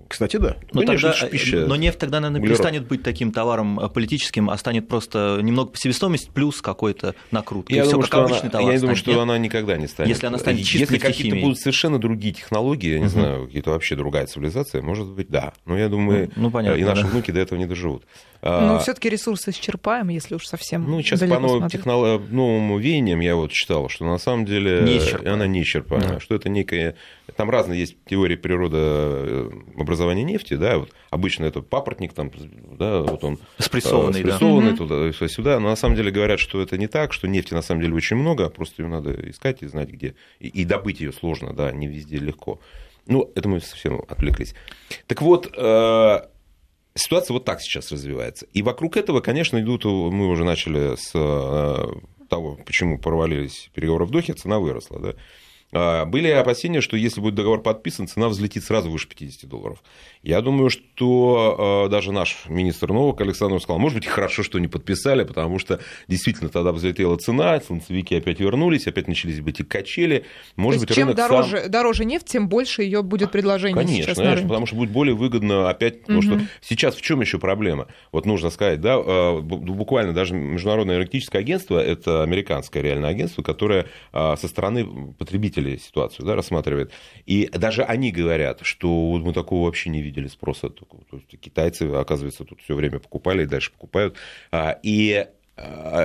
[0.06, 0.56] Кстати, да.
[0.74, 1.66] Но, конечно, тогда, пища...
[1.66, 2.58] но нефть тогда, наверное, углерод.
[2.58, 7.74] перестанет быть таким товаром э, политическим, а станет просто немного по себестоимость плюс какой-то накрутка.
[7.74, 9.20] Я, думаю, что, она, товар я думаю, что Нет?
[9.20, 10.10] она никогда не станет.
[10.10, 13.10] Если она станет чисто Если какие-то будут совершенно другие технологии, я не угу.
[13.10, 15.52] знаю, какие-то вообще другая цивилизация, может быть, да.
[15.64, 17.08] Но я думаю, ну, ну, понятно, и наши да.
[17.08, 18.04] внуки до этого не доживут.
[18.42, 20.88] Но а, все-таки ресурсы исчерпаем, если уж совсем.
[20.88, 22.28] Ну, сейчас по новым, технолог...
[22.30, 26.20] новым веяниям я вот читал, что на самом деле не она не исчерпаемая, да.
[26.20, 26.96] что это некая.
[27.36, 32.30] Там разные есть теории природы э, образования нефти, да, вот обычно это папоротник, там,
[32.78, 34.76] да, вот он спрессованный, спрессованный да.
[34.76, 37.82] туда, сюда, но на самом деле говорят, что это не так, что нефти на самом
[37.82, 41.52] деле очень много, просто ее надо искать и знать где, и, и добыть ее сложно,
[41.52, 42.60] да, не везде легко.
[43.06, 44.54] Ну, это мы совсем отвлеклись.
[45.06, 46.20] Так вот, э,
[46.94, 48.46] ситуация вот так сейчас развивается.
[48.52, 54.10] И вокруг этого, конечно, идут, мы уже начали с э, того, почему провалились переговоры в
[54.10, 55.00] Дохе, цена выросла.
[55.00, 55.14] Да?
[55.72, 59.82] А, были опасения, что если будет договор подписан, цена взлетит сразу выше 50 долларов.
[60.22, 64.68] Я думаю, что а, даже наш министр Новок Александр сказал, может быть, хорошо, что не
[64.68, 70.24] подписали, потому что действительно тогда взлетела цена, солнцевики опять вернулись, опять начались быть и качели.
[70.54, 71.70] Может То быть, чем дороже, сам...
[71.70, 75.14] дороже нефть, тем больше ее будет предложение конечно, сейчас конечно, на потому что будет более
[75.14, 76.26] выгодно опять, потому угу.
[76.26, 77.88] что сейчас в чем еще проблема?
[78.12, 83.86] Вот нужно сказать, да, а, буквально даже Международное энергетическое агентство, это американское реальное агентство, которое
[84.12, 86.92] со стороны потребителей потребителей ситуацию да, рассматривает.
[87.24, 90.68] И даже они говорят, что вот мы такого вообще не видели спроса.
[90.70, 94.16] То есть китайцы, оказывается, тут все время покупали и дальше покупают.
[94.50, 95.26] А, и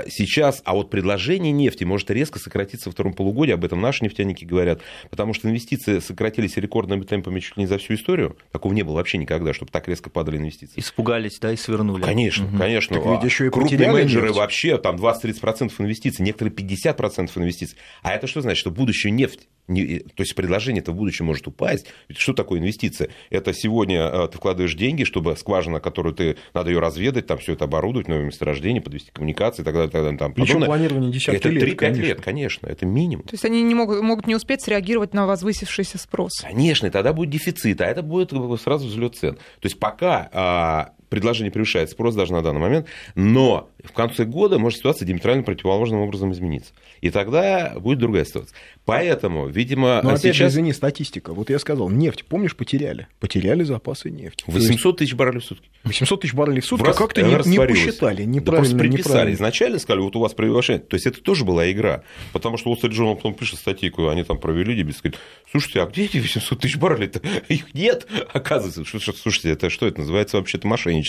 [0.07, 4.45] сейчас, а вот предложение нефти может резко сократиться во втором полугодии, об этом наши нефтяники
[4.45, 8.83] говорят, потому что инвестиции сократились рекордными темпами чуть ли не за всю историю, такого не
[8.83, 10.79] было вообще никогда, чтобы так резко падали инвестиции.
[10.79, 12.01] Испугались, да, и свернули.
[12.01, 12.57] Конечно, угу.
[12.57, 12.95] конечно.
[12.97, 14.37] Так ведь еще и Крупные менеджеры нефть.
[14.37, 17.77] вообще, там 20-30% инвестиций, некоторые 50% инвестиций.
[18.03, 18.59] А это что значит?
[18.59, 21.87] Что будущую нефть не, то есть предложение это в будущем может упасть.
[22.07, 23.09] Ведь что такое инвестиция?
[23.29, 27.53] Это сегодня э, ты вкладываешь деньги, чтобы скважина, которую ты, надо ее разведать, там все
[27.53, 29.89] это оборудовать, новые месторождения, подвести коммуникации и так далее.
[29.89, 32.01] Так далее там, Причем планирование десятки это лет, 3-5 конечно.
[32.01, 33.25] лет, конечно, это минимум.
[33.25, 36.41] То есть они не могут, могут не успеть среагировать на возвысившийся спрос.
[36.41, 38.31] Конечно, и тогда будет дефицит, а это будет
[38.61, 39.35] сразу взлет цен.
[39.35, 44.57] То есть пока а, предложение превышает спрос даже на данный момент, но в конце года
[44.57, 46.71] может ситуация диаметрально противоположным образом измениться.
[47.01, 48.55] И тогда будет другая ситуация.
[48.85, 50.35] Поэтому, видимо, Но опять сейчас...
[50.35, 51.33] же, извини, статистика.
[51.33, 53.07] Вот я сказал, нефть, помнишь, потеряли?
[53.19, 54.43] Потеряли запасы нефти.
[54.47, 55.69] 800 тысяч баррелей в сутки.
[55.83, 58.43] 800 тысяч баррелей в сутки раз, как-то не, не посчитали, неправильно.
[58.43, 59.33] Да просто приписали.
[59.33, 60.81] Изначально сказали, вот у вас превышение.
[60.81, 62.03] То есть это тоже была игра.
[62.31, 65.17] Потому что Wall Street Journal потом пишет статейку, они там провели дебет, сказать,
[65.51, 67.21] слушайте, а где эти 800 тысяч баррелей-то?
[67.49, 68.85] Их нет, оказывается.
[68.85, 71.00] Слушайте, это что это называется вообще-то мошенничество?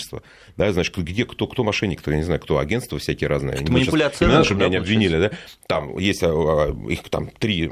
[0.57, 3.55] Да, значит, где, кто, кто мошенник, я не знаю, кто, агентства всякие разные.
[3.55, 4.27] Это манипуляция.
[4.27, 5.31] Не надо, чтобы меня не обвинили, да?
[5.67, 7.69] Там есть а, а, их там три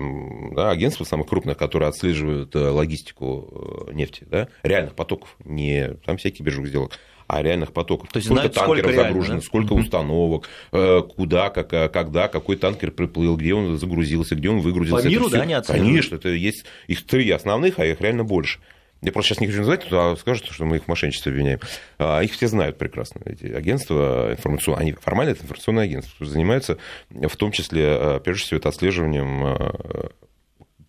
[0.52, 6.18] да, агентства самых крупных, которые отслеживают э, логистику э, нефти, да, реальных потоков, не там
[6.18, 8.10] всякие биржевых сделок, а реальных потоков.
[8.12, 9.46] То есть сколько знают, танкеров сколько загружено, реально, да?
[9.46, 15.04] сколько установок, э, куда, как, когда, какой танкер приплыл, где он загрузился, где он выгрузился.
[15.04, 18.60] По миру, это да, они Конечно, это есть их три основных, а их реально больше.
[19.02, 21.60] Я просто сейчас не хочу называть, а скажут, что мы их в мошенничестве обвиняем.
[21.98, 24.82] А их все знают прекрасно, эти агентства информационные.
[24.82, 26.78] Они формально это информационные агентства, занимаются
[27.10, 30.12] в том числе, прежде всего, это отслеживанием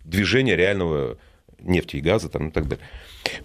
[0.03, 1.17] движения реального
[1.59, 2.85] нефти и газа там, и так далее.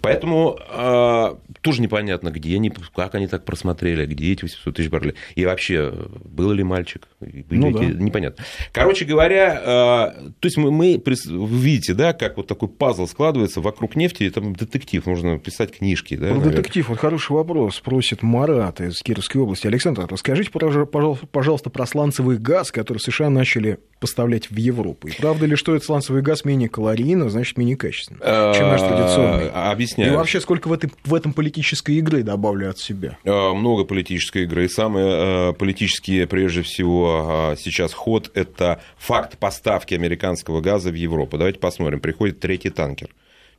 [0.01, 5.15] Поэтому э, тоже непонятно, где они, как они так просмотрели, где эти 800 тысяч баррелей.
[5.35, 5.93] И вообще,
[6.25, 7.07] был ли мальчик?
[7.19, 8.03] Были ну, эти, да.
[8.03, 8.43] Непонятно.
[8.71, 13.61] Короче говоря, э, то есть мы, мы, вы видите, да, как вот такой пазл складывается
[13.61, 16.15] вокруг нефти, это детектив, можно писать книжки.
[16.15, 19.67] Да, Про детектив, вот хороший вопрос, спросит Марат из Кировской области.
[19.67, 25.07] Александр, расскажите, пожалуйста, про сланцевый газ, который США начали поставлять в Европу.
[25.07, 28.81] И правда ли, что этот сланцевый газ менее калорийный, а значит, менее качественный, чем наш
[28.81, 29.49] традиционный?
[29.69, 30.13] А, объясняю.
[30.13, 33.17] И вообще, сколько в, этой, в этом политической игры добавлю от себя?
[33.25, 34.65] А, много политической игры.
[34.65, 41.37] И самые политические, прежде всего, сейчас ход– это факт поставки американского газа в Европу.
[41.37, 41.99] Давайте посмотрим.
[41.99, 43.09] Приходит третий танкер.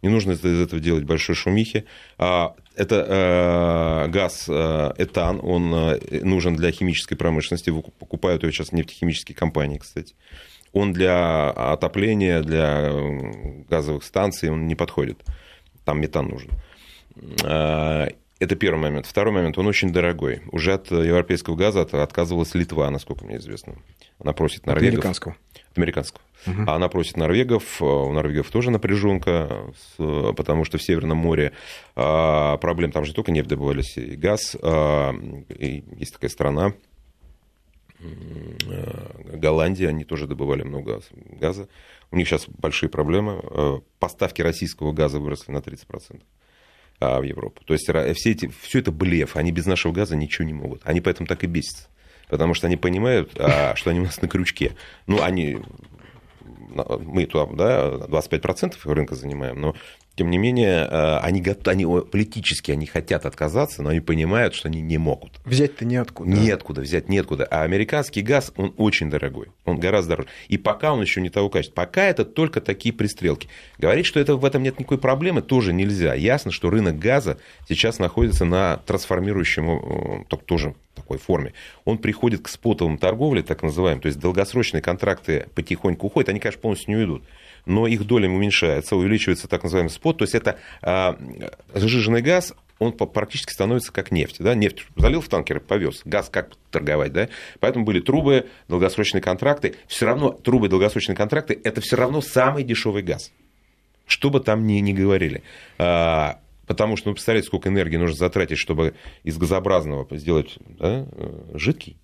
[0.03, 1.85] Не нужно из этого делать большой шумихи.
[2.17, 7.71] Это газ этан, он нужен для химической промышленности.
[7.99, 10.15] Покупают его сейчас нефтехимические компании, кстати
[10.73, 12.93] он для отопления, для
[13.69, 15.21] газовых станций он не подходит.
[15.91, 16.51] Там метан нужен.
[17.43, 18.07] А,
[18.39, 19.07] это первый момент.
[19.07, 20.41] Второй момент, он очень дорогой.
[20.53, 23.75] Уже от европейского газа отказывалась Литва, насколько мне известно.
[24.21, 24.87] Она просит норвегов...
[24.87, 25.37] От американского.
[25.73, 26.23] От американского.
[26.47, 26.63] Угу.
[26.69, 31.51] А она просит норвегов, у норвегов тоже напряженка, потому что в Северном море
[31.97, 34.55] а, проблем, там же только нефть добывались и газ.
[34.55, 36.75] И есть такая страна,
[39.33, 41.69] Голландия, они тоже добывали много газа.
[42.11, 43.41] У них сейчас большие проблемы.
[43.43, 46.21] Э, поставки российского газа выросли на 30%
[46.99, 47.63] а, в Европу.
[47.65, 49.37] То есть все, эти, все это блеф.
[49.37, 50.83] Они без нашего газа ничего не могут.
[50.85, 51.89] Они поэтому так и бесятся.
[52.29, 54.75] Потому что они понимают, а, что они у нас на крючке.
[55.07, 55.59] Ну, они
[57.01, 59.75] мы туда да, 25% рынка занимаем, но
[60.21, 64.83] тем не менее, э, они, они политически они хотят отказаться, но они понимают, что они
[64.83, 65.41] не могут.
[65.47, 66.29] Взять-то неоткуда.
[66.29, 67.47] Неоткуда, взять неоткуда.
[67.47, 69.47] А американский газ, он очень дорогой.
[69.65, 70.29] Он гораздо дороже.
[70.49, 71.75] И пока он еще не того качества.
[71.75, 73.49] Пока это только такие пристрелки.
[73.79, 76.13] Говорить, что это, в этом нет никакой проблемы, тоже нельзя.
[76.13, 81.55] Ясно, что рынок газа сейчас находится на трансформирующем, э, тоже такой форме.
[81.87, 86.29] Он приходит к спотовым торговле, так называемым, то есть долгосрочные контракты потихоньку уходят.
[86.29, 87.23] Они, конечно, полностью не уйдут.
[87.67, 91.19] Но их доля уменьшается, увеличивается так называемый спот, то есть это а,
[91.75, 94.37] сжиженный газ, он практически становится как нефть.
[94.39, 94.55] Да?
[94.55, 96.01] Нефть залил в танкер, повез.
[96.07, 97.29] Газ как торговать, да?
[97.61, 99.77] Поэтому были трубы, долгосрочные контракты.
[99.87, 103.33] Все равно трубы, долгосрочные контракты– это все равно самый дешевый газ.
[104.07, 105.43] Что бы там ни, ни говорили.
[105.77, 108.95] А, потому что, ну, представляете, сколько энергии нужно затратить, чтобы
[109.25, 111.99] из газообразного сделать да, э, жидкий.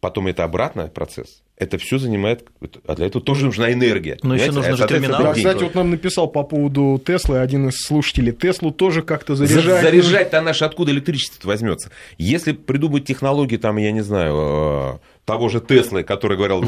[0.00, 2.46] Потом это обратный процесс это все занимает,
[2.86, 4.16] а для этого тоже нужна энергия.
[4.22, 5.22] Но еще нужно же терминал.
[5.22, 8.32] Да, кстати, вот нам написал по поводу Теслы один из слушателей.
[8.32, 9.82] Теслу тоже как-то заряжать.
[9.82, 11.90] Заряжать-то наш откуда электричество возьмется?
[12.16, 14.98] Если придумать технологии, там, я не знаю, э,
[15.28, 16.64] того же Теслы, который говорил,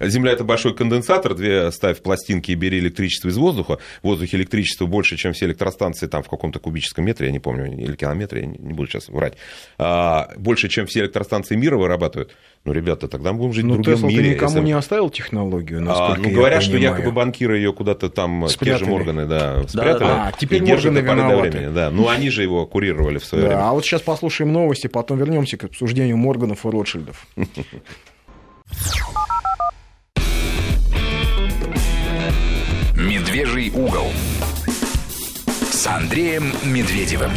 [0.00, 3.78] Земля это большой конденсатор, две ставь пластинки и бери электричество из воздуха.
[4.02, 7.66] В воздухе электричество больше, чем все электростанции там в каком-то кубическом метре, я не помню,
[7.66, 9.34] или километре, я не буду сейчас врать.
[9.76, 12.34] А, больше, чем все электростанции мира вырабатывают.
[12.64, 14.30] Ну, ребята, тогда мы будем жить Но в другом Tesla мире.
[14.30, 14.66] никому если...
[14.66, 18.78] не оставил технологию, а, Ну, говорят, что якобы банкиры ее куда-то там, спрятали.
[18.78, 19.98] те же Морганы, да, спрятали.
[19.98, 20.28] Да, да.
[20.28, 21.50] А, теперь Морганы виноваты.
[21.50, 21.90] Времени, да.
[21.90, 23.68] Ну, они же его курировали в свое да, время.
[23.68, 27.26] А вот сейчас послушаем новости, потом вернемся к обсуждению Морганов и Ротшильдов.
[32.94, 34.06] Медвежий угол
[35.70, 37.30] с Андреем Медведевым.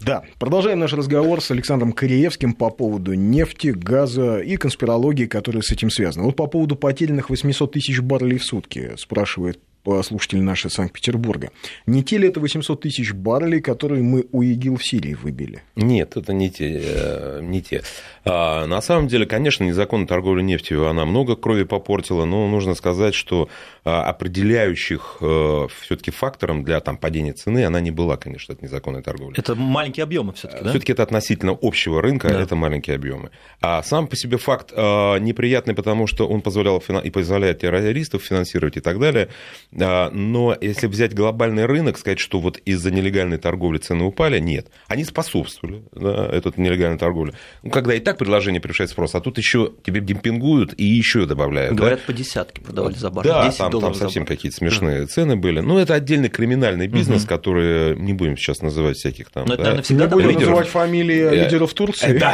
[0.00, 5.70] Да, продолжаем наш разговор с Александром Кореевским по поводу нефти, газа и конспирологии, которые с
[5.70, 6.24] этим связаны.
[6.24, 9.60] Вот по поводу потерянных 800 тысяч баррелей в сутки, спрашивает
[10.02, 11.50] слушатели наши Санкт-Петербурга.
[11.86, 15.62] Не те ли это 800 тысяч баррелей, которые мы у ИГИЛ в Сирии выбили?
[15.76, 16.80] Нет, это не те.
[16.84, 17.82] Э, не те.
[18.24, 23.14] А, на самом деле, конечно, незаконная торговля нефтью, она много крови попортила, но нужно сказать,
[23.14, 23.48] что
[23.84, 29.02] а, определяющих э, все-таки фактором для там, падения цены она не была, конечно, это незаконная
[29.02, 29.34] торговля.
[29.38, 30.70] Это маленькие объемы все-таки, да?
[30.70, 32.40] Все-таки это относительно общего рынка, да.
[32.40, 33.30] это маленькие объемы.
[33.60, 38.76] А сам по себе факт э, неприятный, потому что он позволял и позволяет террористов финансировать
[38.76, 39.28] и так далее.
[39.80, 44.68] А, но если взять глобальный рынок, сказать, что вот из-за нелегальной торговли цены упали, нет.
[44.86, 47.34] Они способствовали да, этой нелегальной торговле.
[47.62, 51.74] Ну, когда и так предложение превышает спрос, а тут еще тебе демпингуют и еще добавляют.
[51.74, 52.04] Говорят, да?
[52.06, 53.30] по десятке продавали за баррель.
[53.30, 55.06] Да, там, там совсем какие-то смешные да.
[55.06, 55.60] цены были.
[55.60, 57.28] Ну, это отдельный криминальный бизнес, угу.
[57.28, 59.46] который не будем сейчас называть всяких там.
[59.46, 60.48] Но да, это, всегда не будем лидеров.
[60.48, 62.18] называть фамилии э, лидеров Турции.
[62.28, 62.32] Да,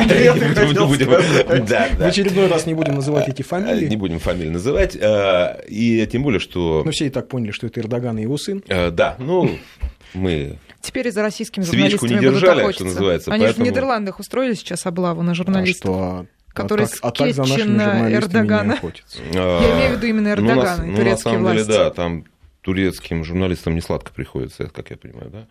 [1.98, 3.88] В очередной раз не будем называть эти фамилии.
[3.88, 4.96] Не будем фамилии называть.
[4.96, 6.82] Э, и тем более, что...
[6.84, 8.62] Ну, все и так поняли, что это Эрдоган и его сын.
[8.68, 9.50] Э, да, ну,
[10.14, 13.32] мы Теперь за российскими журналистами не держали, будут что называется.
[13.32, 13.64] Они поэтому...
[13.64, 15.90] же в Нидерландах устроили сейчас облаву на журналистов.
[15.90, 16.26] А что?
[16.52, 18.78] который а так, а так на Эрдогана.
[19.32, 21.66] Я имею в виду именно Эрдогана ну, и ну, турецкие на самом власти.
[21.66, 22.24] Деле, да, там
[22.60, 25.46] турецким журналистам не сладко приходится, как я понимаю, да?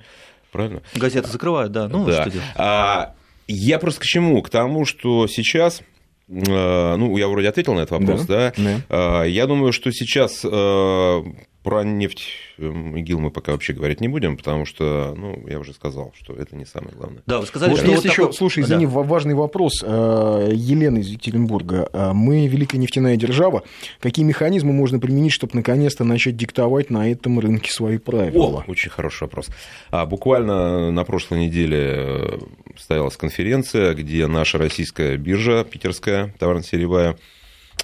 [0.54, 0.82] Правильно?
[0.96, 1.90] Газеты закрывают, да.
[1.90, 2.22] Ну, да.
[2.22, 2.48] что делать?
[2.56, 3.16] А,
[3.50, 4.42] я просто к чему?
[4.42, 5.82] К тому, что сейчас
[6.30, 8.54] э, ну, я вроде ответил на этот вопрос, да?
[8.56, 8.80] да?
[8.88, 9.26] да.
[9.26, 11.24] Я думаю, что сейчас э,
[11.64, 15.74] про нефть эм, ИГИЛ мы пока вообще говорить не будем, потому что, ну, я уже
[15.74, 17.24] сказал, что это не самое главное.
[17.26, 18.34] Да, вы сказали, вот что есть вот еще, такой...
[18.34, 18.92] слушай, извини, да.
[18.92, 19.82] важный вопрос.
[19.82, 21.90] Э, Елена из Екатеринбурга.
[21.94, 23.64] Э, мы великая нефтяная держава.
[24.02, 28.64] Какие механизмы можно применить, чтобы наконец-то начать диктовать на этом рынке свои правила?
[28.68, 29.50] О, очень хороший вопрос.
[29.90, 32.40] А, буквально на прошлой неделе э,
[32.76, 37.18] состоялась конференция, где наша российская биржа, питерская, товарно-сырьевая,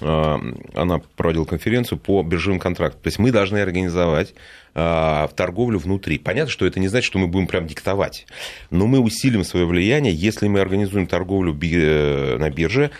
[0.00, 3.02] она проводила конференцию по биржевым контрактам.
[3.02, 4.34] То есть мы должны организовать
[4.72, 6.18] в торговлю внутри.
[6.18, 8.26] Понятно, что это не значит, что мы будем прям диктовать,
[8.70, 12.92] но мы усилим свое влияние, если мы организуем торговлю э, на бирже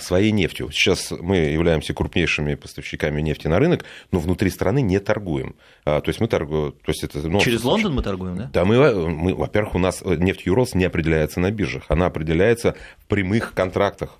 [0.00, 0.70] своей нефтью.
[0.70, 5.56] Сейчас мы являемся крупнейшими поставщиками нефти на рынок, но внутри страны не торгуем.
[5.84, 6.72] То есть мы торгуем...
[6.72, 8.50] То есть это, ну, Через Лондон мы торгуем, да?
[8.52, 13.06] Да, мы, мы во-первых, у нас нефть Юрос не определяется на биржах, она определяется в
[13.06, 14.16] прямых контрактах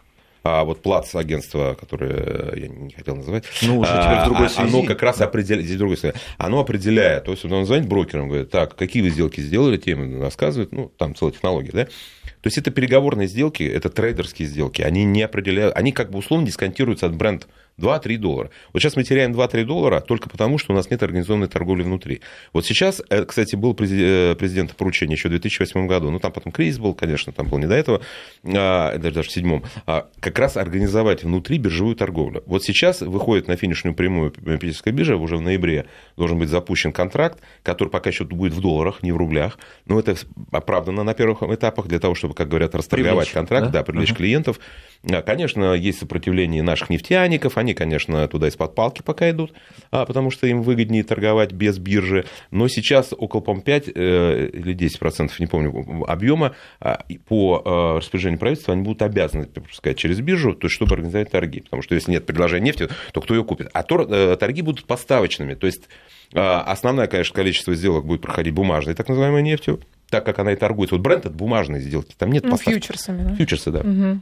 [0.49, 4.49] а вот плац агентство, которое я не хотел называть, ну, уже теперь в другой а,
[4.49, 4.69] связи.
[4.69, 8.51] оно как раз определяет, здесь другой связи, оно определяет, то есть он звонит брокерам, говорит,
[8.51, 12.71] так, какие вы сделки сделали, темы рассказывают, ну, там целая технология, да, то есть это
[12.71, 17.47] переговорные сделки, это трейдерские сделки, они не определяют, они как бы условно дисконтируются от бренд
[17.79, 18.51] 2-3 доллара.
[18.73, 22.21] Вот сейчас мы теряем 2-3 доллара только потому, что у нас нет организованной торговли внутри.
[22.53, 26.53] Вот сейчас, э, кстати, был э, президент поручение еще в 2008 году, ну там потом
[26.53, 28.01] кризис был, конечно, там был не до этого,
[28.45, 32.43] а, даже, даже в седьмом, а, как раз организовать внутри биржевую торговлю.
[32.47, 37.41] Вот сейчас выходит на финишную прямую питерская биржа, уже в ноябре должен быть запущен контракт,
[37.65, 40.17] который пока еще будет в долларах, не в рублях, но это
[40.53, 43.83] оправдано на первых этапах для того, чтобы чтобы, как говорят, расторговать привлечь, контракт, да, да
[43.85, 44.17] привлечь uh-huh.
[44.17, 44.61] клиентов.
[45.05, 49.53] А, конечно, есть сопротивление наших нефтяников, они, конечно, туда из-под палки пока идут,
[49.91, 52.25] а, потому что им выгоднее торговать без биржи.
[52.51, 58.75] Но сейчас около, по 5 э, или 10%, не помню, объема а, по распоряжению правительства
[58.75, 61.61] они будут обязаны пропускать через биржу, то есть чтобы организовать торги.
[61.61, 63.69] Потому что если нет предложения нефти, то кто ее купит?
[63.73, 65.55] А э, торги будут поставочными.
[65.55, 65.89] То есть
[66.33, 69.81] основное, конечно, количество сделок будет проходить бумажной, так называемой нефтью,
[70.11, 70.97] так как она и торгуется.
[70.97, 72.79] Вот бренд это бумажные сделки, там нет ну, поставки.
[72.79, 73.35] Фьючерсами, да?
[73.35, 73.81] Фьючерсы, да.
[73.81, 74.21] Угу.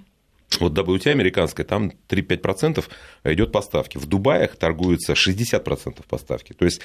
[0.60, 2.84] Вот WTI американская, там 3-5%
[3.24, 3.98] идет поставки.
[3.98, 6.52] В Дубаях торгуется 60% поставки.
[6.52, 6.80] То есть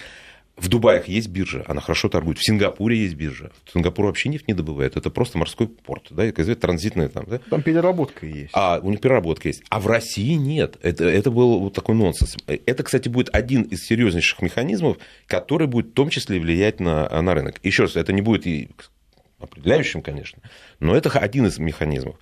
[0.58, 2.38] в Дубаях есть биржа, она хорошо торгует.
[2.38, 3.52] В Сингапуре есть биржа.
[3.66, 4.98] В Сингапур вообще нефть не добывает.
[4.98, 6.08] Это просто морской порт.
[6.12, 7.26] Да, и транзитная там.
[7.28, 7.40] Да?
[7.50, 8.52] Там переработка есть.
[8.54, 9.64] А у них переработка есть.
[9.70, 10.78] А в России нет.
[10.82, 12.38] Это, это был вот такой нонсенс.
[12.46, 17.34] Это, кстати, будет один из серьезнейших механизмов, который будет в том числе влиять на, на
[17.34, 17.60] рынок.
[17.64, 18.46] Еще раз, это не будет
[19.44, 20.42] определяющим, конечно,
[20.80, 22.16] но это один из механизмов.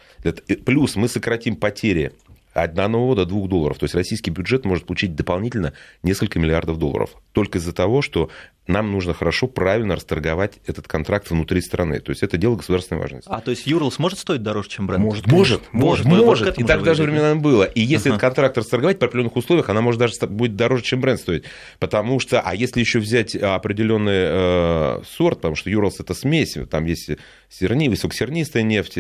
[0.66, 2.14] Плюс мы сократим потери
[2.54, 3.78] от 1 до 2 долларов.
[3.78, 5.74] То есть российский бюджет может получить дополнительно
[6.04, 7.12] несколько миллиардов долларов.
[7.32, 8.30] Только из-за того, что
[8.70, 12.00] нам нужно хорошо, правильно расторговать этот контракт внутри страны.
[12.00, 13.28] То есть это дело государственной важности.
[13.32, 15.04] А то есть Юрлс может стоить дороже, чем бренд?
[15.04, 16.06] Может, может, может.
[16.06, 16.60] может, может.
[16.60, 17.64] И так даже времена было.
[17.64, 18.18] И если ага.
[18.18, 21.46] этот контракт расторговать по определенных условиях, она может даже будет дороже, чем бренд стоить.
[21.80, 26.86] Потому что, а если еще взять определенный э, сорт, потому что Юрлс это смесь, там
[26.86, 27.10] есть
[27.50, 29.00] серни, высокосернистая нефть.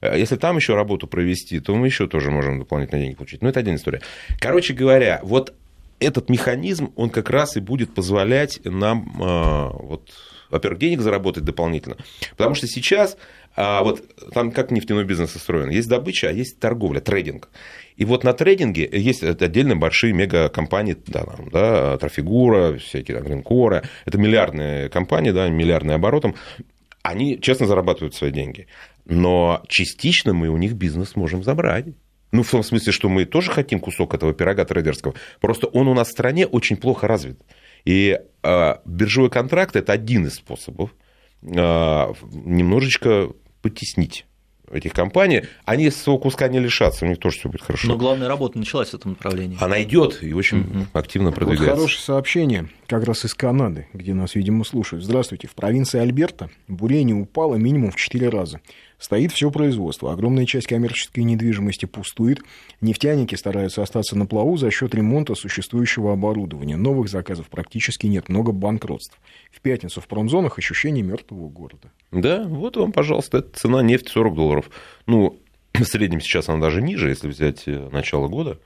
[0.00, 2.58] Э, если там еще работу провести, то мы еще тоже можем
[2.90, 3.42] дополнительные деньги получить.
[3.42, 4.00] Но это отдельная история.
[4.38, 5.54] Короче говоря, вот
[5.98, 10.10] этот механизм, он как раз и будет позволять нам, а, вот,
[10.50, 11.96] во-первых, денег заработать дополнительно.
[12.36, 13.16] Потому что сейчас,
[13.54, 17.50] а, вот там как нефтяной бизнес устроен, есть добыча, а есть торговля, трейдинг.
[17.96, 24.16] И вот на трейдинге есть отдельно большие мегакомпании, да, да, Трафигура, всякие там, Гринкора, это
[24.16, 26.34] миллиардные компании, да, миллиардные оборотом,
[27.02, 28.68] они честно зарабатывают свои деньги.
[29.04, 31.86] Но частично мы у них бизнес можем забрать.
[32.32, 35.14] Ну, в том смысле, что мы тоже хотим кусок этого пирога трейдерского.
[35.40, 37.40] Просто он у нас в стране очень плохо развит.
[37.84, 40.94] И э, биржевой контракт это один из способов
[41.42, 43.30] э, немножечко
[43.62, 44.26] потеснить
[44.70, 47.88] этих компаний, они своего куска не лишатся, у них тоже все будет хорошо.
[47.88, 49.56] Но главная работа началась в этом направлении.
[49.60, 50.86] Она идет и очень угу.
[50.92, 51.70] активно продвигается.
[51.70, 55.04] Вот хорошее сообщение как раз из Канады, где нас, видимо, слушают.
[55.04, 55.48] Здравствуйте.
[55.48, 58.60] В провинции Альберта бурение упало минимум в 4 раза.
[59.00, 60.12] Стоит все производство.
[60.12, 62.40] Огромная часть коммерческой недвижимости пустует.
[62.82, 66.76] Нефтяники стараются остаться на плаву за счет ремонта существующего оборудования.
[66.76, 68.28] Новых заказов практически нет.
[68.28, 69.18] Много банкротств.
[69.50, 71.90] В пятницу в промзонах ощущение мертвого города.
[72.12, 74.70] Да, вот вам, пожалуйста, это цена нефти 40 долларов.
[75.06, 75.40] Ну,
[75.72, 78.60] в среднем сейчас она даже ниже, если взять э, начало года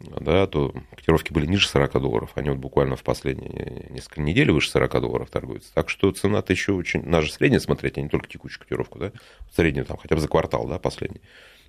[0.00, 2.30] да, то котировки были ниже 40 долларов.
[2.34, 5.72] Они вот буквально в последние несколько недель выше 40 долларов торгуются.
[5.74, 7.02] Так что цена-то еще очень...
[7.04, 9.12] Надо же среднее смотреть, а не только текущую котировку, да?
[9.54, 11.20] Среднюю там хотя бы за квартал, да, последний.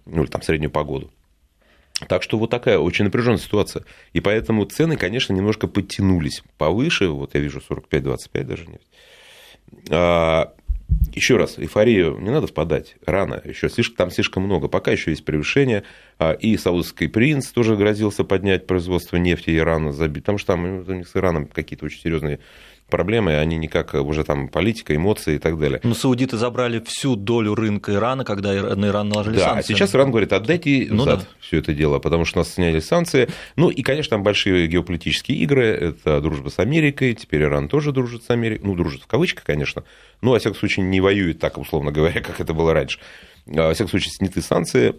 [0.05, 1.11] Ну, или там среднюю погоду.
[2.07, 3.85] Так что вот такая очень напряженная ситуация.
[4.11, 7.07] И поэтому цены, конечно, немножко подтянулись повыше.
[7.07, 8.87] Вот я вижу 45-25 даже нефть.
[11.13, 14.67] Еще раз, эйфорию не надо впадать рано, еще слишком, там слишком много.
[14.67, 15.83] Пока еще есть превышение.
[16.19, 20.93] А, и Саудовский принц тоже грозился поднять производство нефти Ирана, забить, потому что там у
[20.93, 22.39] них с Ираном какие-то очень серьезные
[22.89, 25.79] проблемы, они никак уже там политика, эмоции и так далее.
[25.83, 29.73] Но саудиты забрали всю долю рынка Ирана, когда на Иран наложили да, санкции.
[29.73, 31.21] а сейчас Иран говорит, отдайте ну, да.
[31.39, 33.29] все это дело, потому что нас сняли санкции.
[33.55, 38.23] Ну и, конечно, там большие геополитические игры, это дружба с Америкой, теперь Иран тоже дружит
[38.23, 39.83] с Америкой, ну, дружит в кавычках, конечно,
[40.21, 42.99] но, во всяком случае, не воюет так, условно говоря, как это было раньше.
[43.45, 44.95] Во всяком случае, сняты санкции,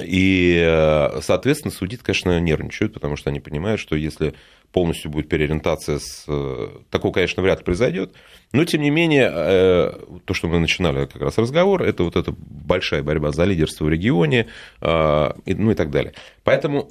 [0.00, 4.34] и, э, соответственно, судит, конечно, нервничают, потому что они понимают, что если
[4.72, 6.24] полностью будет переориентация с...
[6.28, 8.12] Э, такого, конечно, вряд ли произойдет.
[8.52, 9.92] Но, тем не менее, э,
[10.24, 13.88] то, что мы начинали как раз разговор, это вот эта большая борьба за лидерство в
[13.88, 14.46] регионе,
[14.80, 16.14] ну и так далее.
[16.44, 16.90] Поэтому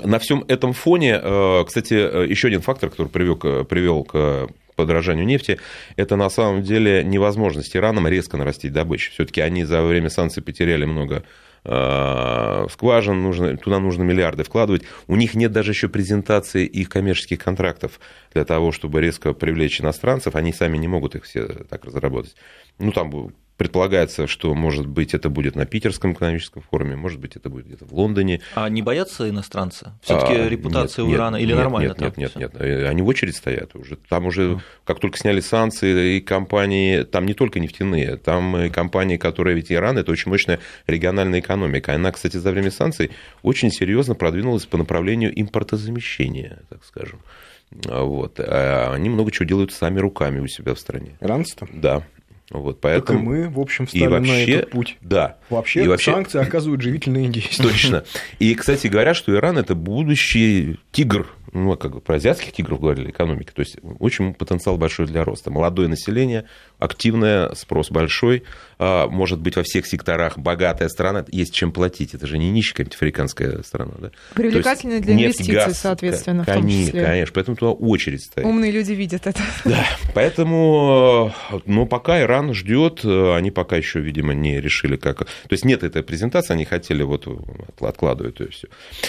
[0.03, 1.17] на всем этом фоне,
[1.65, 1.93] кстати,
[2.29, 5.59] еще один фактор, который привел, привел к подорожанию нефти,
[5.95, 9.11] это на самом деле невозможность Ираном резко нарастить добычу.
[9.11, 11.23] Все-таки они за время санкций потеряли много Э,
[11.63, 14.83] скважин, нужно, туда нужно миллиарды вкладывать.
[15.07, 17.99] У них нет даже еще презентации их коммерческих контрактов
[18.33, 20.35] для того, чтобы резко привлечь иностранцев.
[20.35, 22.35] Они сами не могут их все так разработать.
[22.77, 27.49] Ну, там Предполагается, что, может быть, это будет на Питерском экономическом форуме, может быть, это
[27.49, 28.39] будет где-то в Лондоне.
[28.55, 29.91] А не боятся иностранцы?
[30.01, 31.87] Все-таки а, репутация нет, у Ирана или нет, нормально?
[31.89, 32.87] Нет, нет, нет, нет, нет.
[32.87, 33.97] Они в очередь стоят уже.
[34.07, 39.17] Там уже, как только сняли санкции, и компании, там не только нефтяные, там и компании,
[39.17, 41.93] которые ведь Иран, это очень мощная региональная экономика.
[41.93, 43.11] Она, кстати, за время санкций
[43.43, 47.19] очень серьезно продвинулась по направлению импортозамещения, так скажем.
[47.71, 48.39] Вот.
[48.39, 51.17] А они много чего делают сами руками у себя в стране.
[51.19, 51.67] Иранцы-то?
[51.73, 52.03] Да.
[52.51, 53.19] Вот, поэтому...
[53.19, 54.97] Так и мы, в общем, стали и вообще, на этот путь.
[55.01, 55.37] Да.
[55.49, 57.63] Вообще, и вообще санкции оказывают живительные действия.
[57.63, 58.03] Точно.
[58.39, 63.09] И, кстати, говорят, что Иран– это будущий тигр ну, как бы про азиатских тигров говорили,
[63.09, 63.51] экономики.
[63.53, 65.51] То есть очень потенциал большой для роста.
[65.51, 66.45] Молодое население,
[66.77, 68.43] активное, спрос большой.
[68.77, 72.13] А, может быть, во всех секторах богатая страна, есть чем платить.
[72.13, 73.93] Это же не нищая какая-нибудь африканская страна.
[73.99, 74.11] Да?
[74.33, 77.05] Привлекательная для нефть, инвестиций, газ, соответственно, конечно, в том числе.
[77.05, 78.45] Конечно, поэтому туда очередь стоит.
[78.45, 79.41] Умные люди видят это.
[79.65, 81.33] Да, поэтому,
[81.65, 85.19] но пока Иран ждет, они пока еще, видимо, не решили, как...
[85.19, 87.27] То есть нет этой презентации, они хотели вот
[87.79, 88.67] откладывать ее все.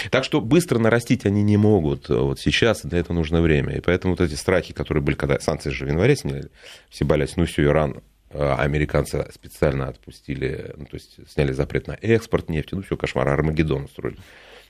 [0.09, 3.75] Так что быстро нарастить они не могут вот сейчас, для этого нужно время.
[3.75, 6.49] И поэтому вот эти страхи, которые были, когда санкции же в январе сняли,
[6.89, 8.01] все боялись, ну все, Иран,
[8.33, 13.27] а американцы специально отпустили, ну, то есть сняли запрет на экспорт нефти, ну все, кошмар,
[13.27, 14.17] Армагеддон устроили.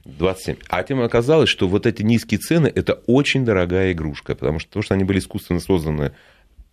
[0.05, 0.55] 27.
[0.67, 4.83] А тем оказалось, что вот эти низкие цены– это очень дорогая игрушка, потому что, потому
[4.83, 6.13] что они были искусственно созданы,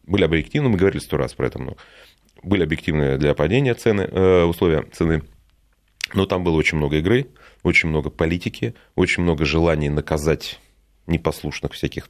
[0.05, 1.76] были объективны, мы говорили сто раз про это, но
[2.43, 5.22] были объективные для падения цены, э, условия цены,
[6.14, 7.26] но там было очень много игры,
[7.62, 10.59] очень много политики, очень много желаний наказать
[11.09, 12.09] непослушных всяких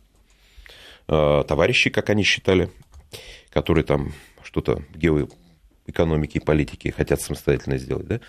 [1.09, 2.71] э, товарищей, как они считали,
[3.51, 8.21] которые там что-то в геоэкономике и политике хотят самостоятельно сделать, да?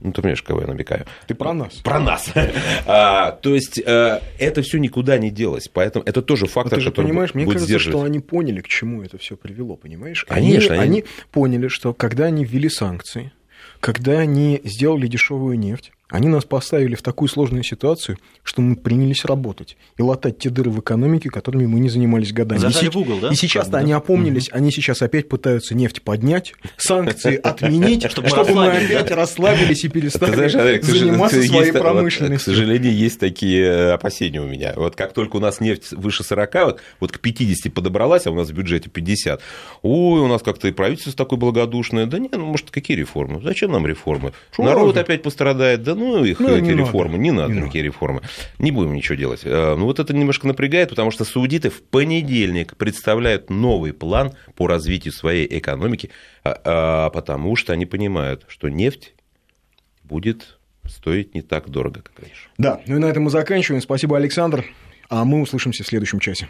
[0.00, 1.06] Ну, ты понимаешь, кого я намекаю.
[1.26, 1.74] Ты про нас.
[1.74, 2.32] Про нас.
[2.86, 5.68] а, то есть, а, это все никуда не делось.
[5.68, 9.02] Поэтому это тоже фактор, ты же который понимаешь, мне кажется, что они поняли, к чему
[9.02, 10.24] это все привело, понимаешь?
[10.24, 10.74] Конечно.
[10.74, 11.00] Они, они...
[11.00, 13.32] они поняли, что когда они ввели санкции,
[13.80, 19.26] когда они сделали дешевую нефть, они нас поставили в такую сложную ситуацию, что мы принялись
[19.26, 22.58] работать и латать те дыры в экономике, которыми мы не занимались годами.
[22.58, 23.28] Зажали и, в угол, да?
[23.28, 29.10] И сейчас-то они опомнились, они сейчас опять пытаются нефть поднять, санкции отменить, чтобы мы опять
[29.10, 30.48] расслабились и перестали
[30.80, 32.52] заниматься своей промышленностью.
[32.52, 34.72] К сожалению, есть такие э, опасения у меня.
[34.76, 38.48] Вот как только у нас нефть выше 40, вот к 50 подобралась, а у нас
[38.48, 39.42] в бюджете 50,
[39.82, 42.06] ой, у нас как-то и правительство такое благодушное.
[42.06, 43.42] Да нет, ну, может, какие реформы?
[43.42, 44.32] Зачем нам реформы?
[44.56, 45.82] Народ опять пострадает.
[45.82, 47.22] Да ну их ну, эти не реформы, надо.
[47.22, 47.94] не надо не никакие надо.
[47.94, 48.22] реформы.
[48.58, 49.40] Не будем ничего делать.
[49.44, 54.66] Э, ну вот это немножко напрягает, потому что саудиты в понедельник представляют новый план по
[54.66, 56.10] развитию своей экономики,
[56.44, 59.14] а, а, потому что они понимают, что нефть
[60.04, 62.48] будет стоить не так дорого, как раньше.
[62.56, 63.82] Да, ну и на этом мы заканчиваем.
[63.82, 64.64] Спасибо, Александр.
[65.10, 66.48] А мы услышимся в следующем часе.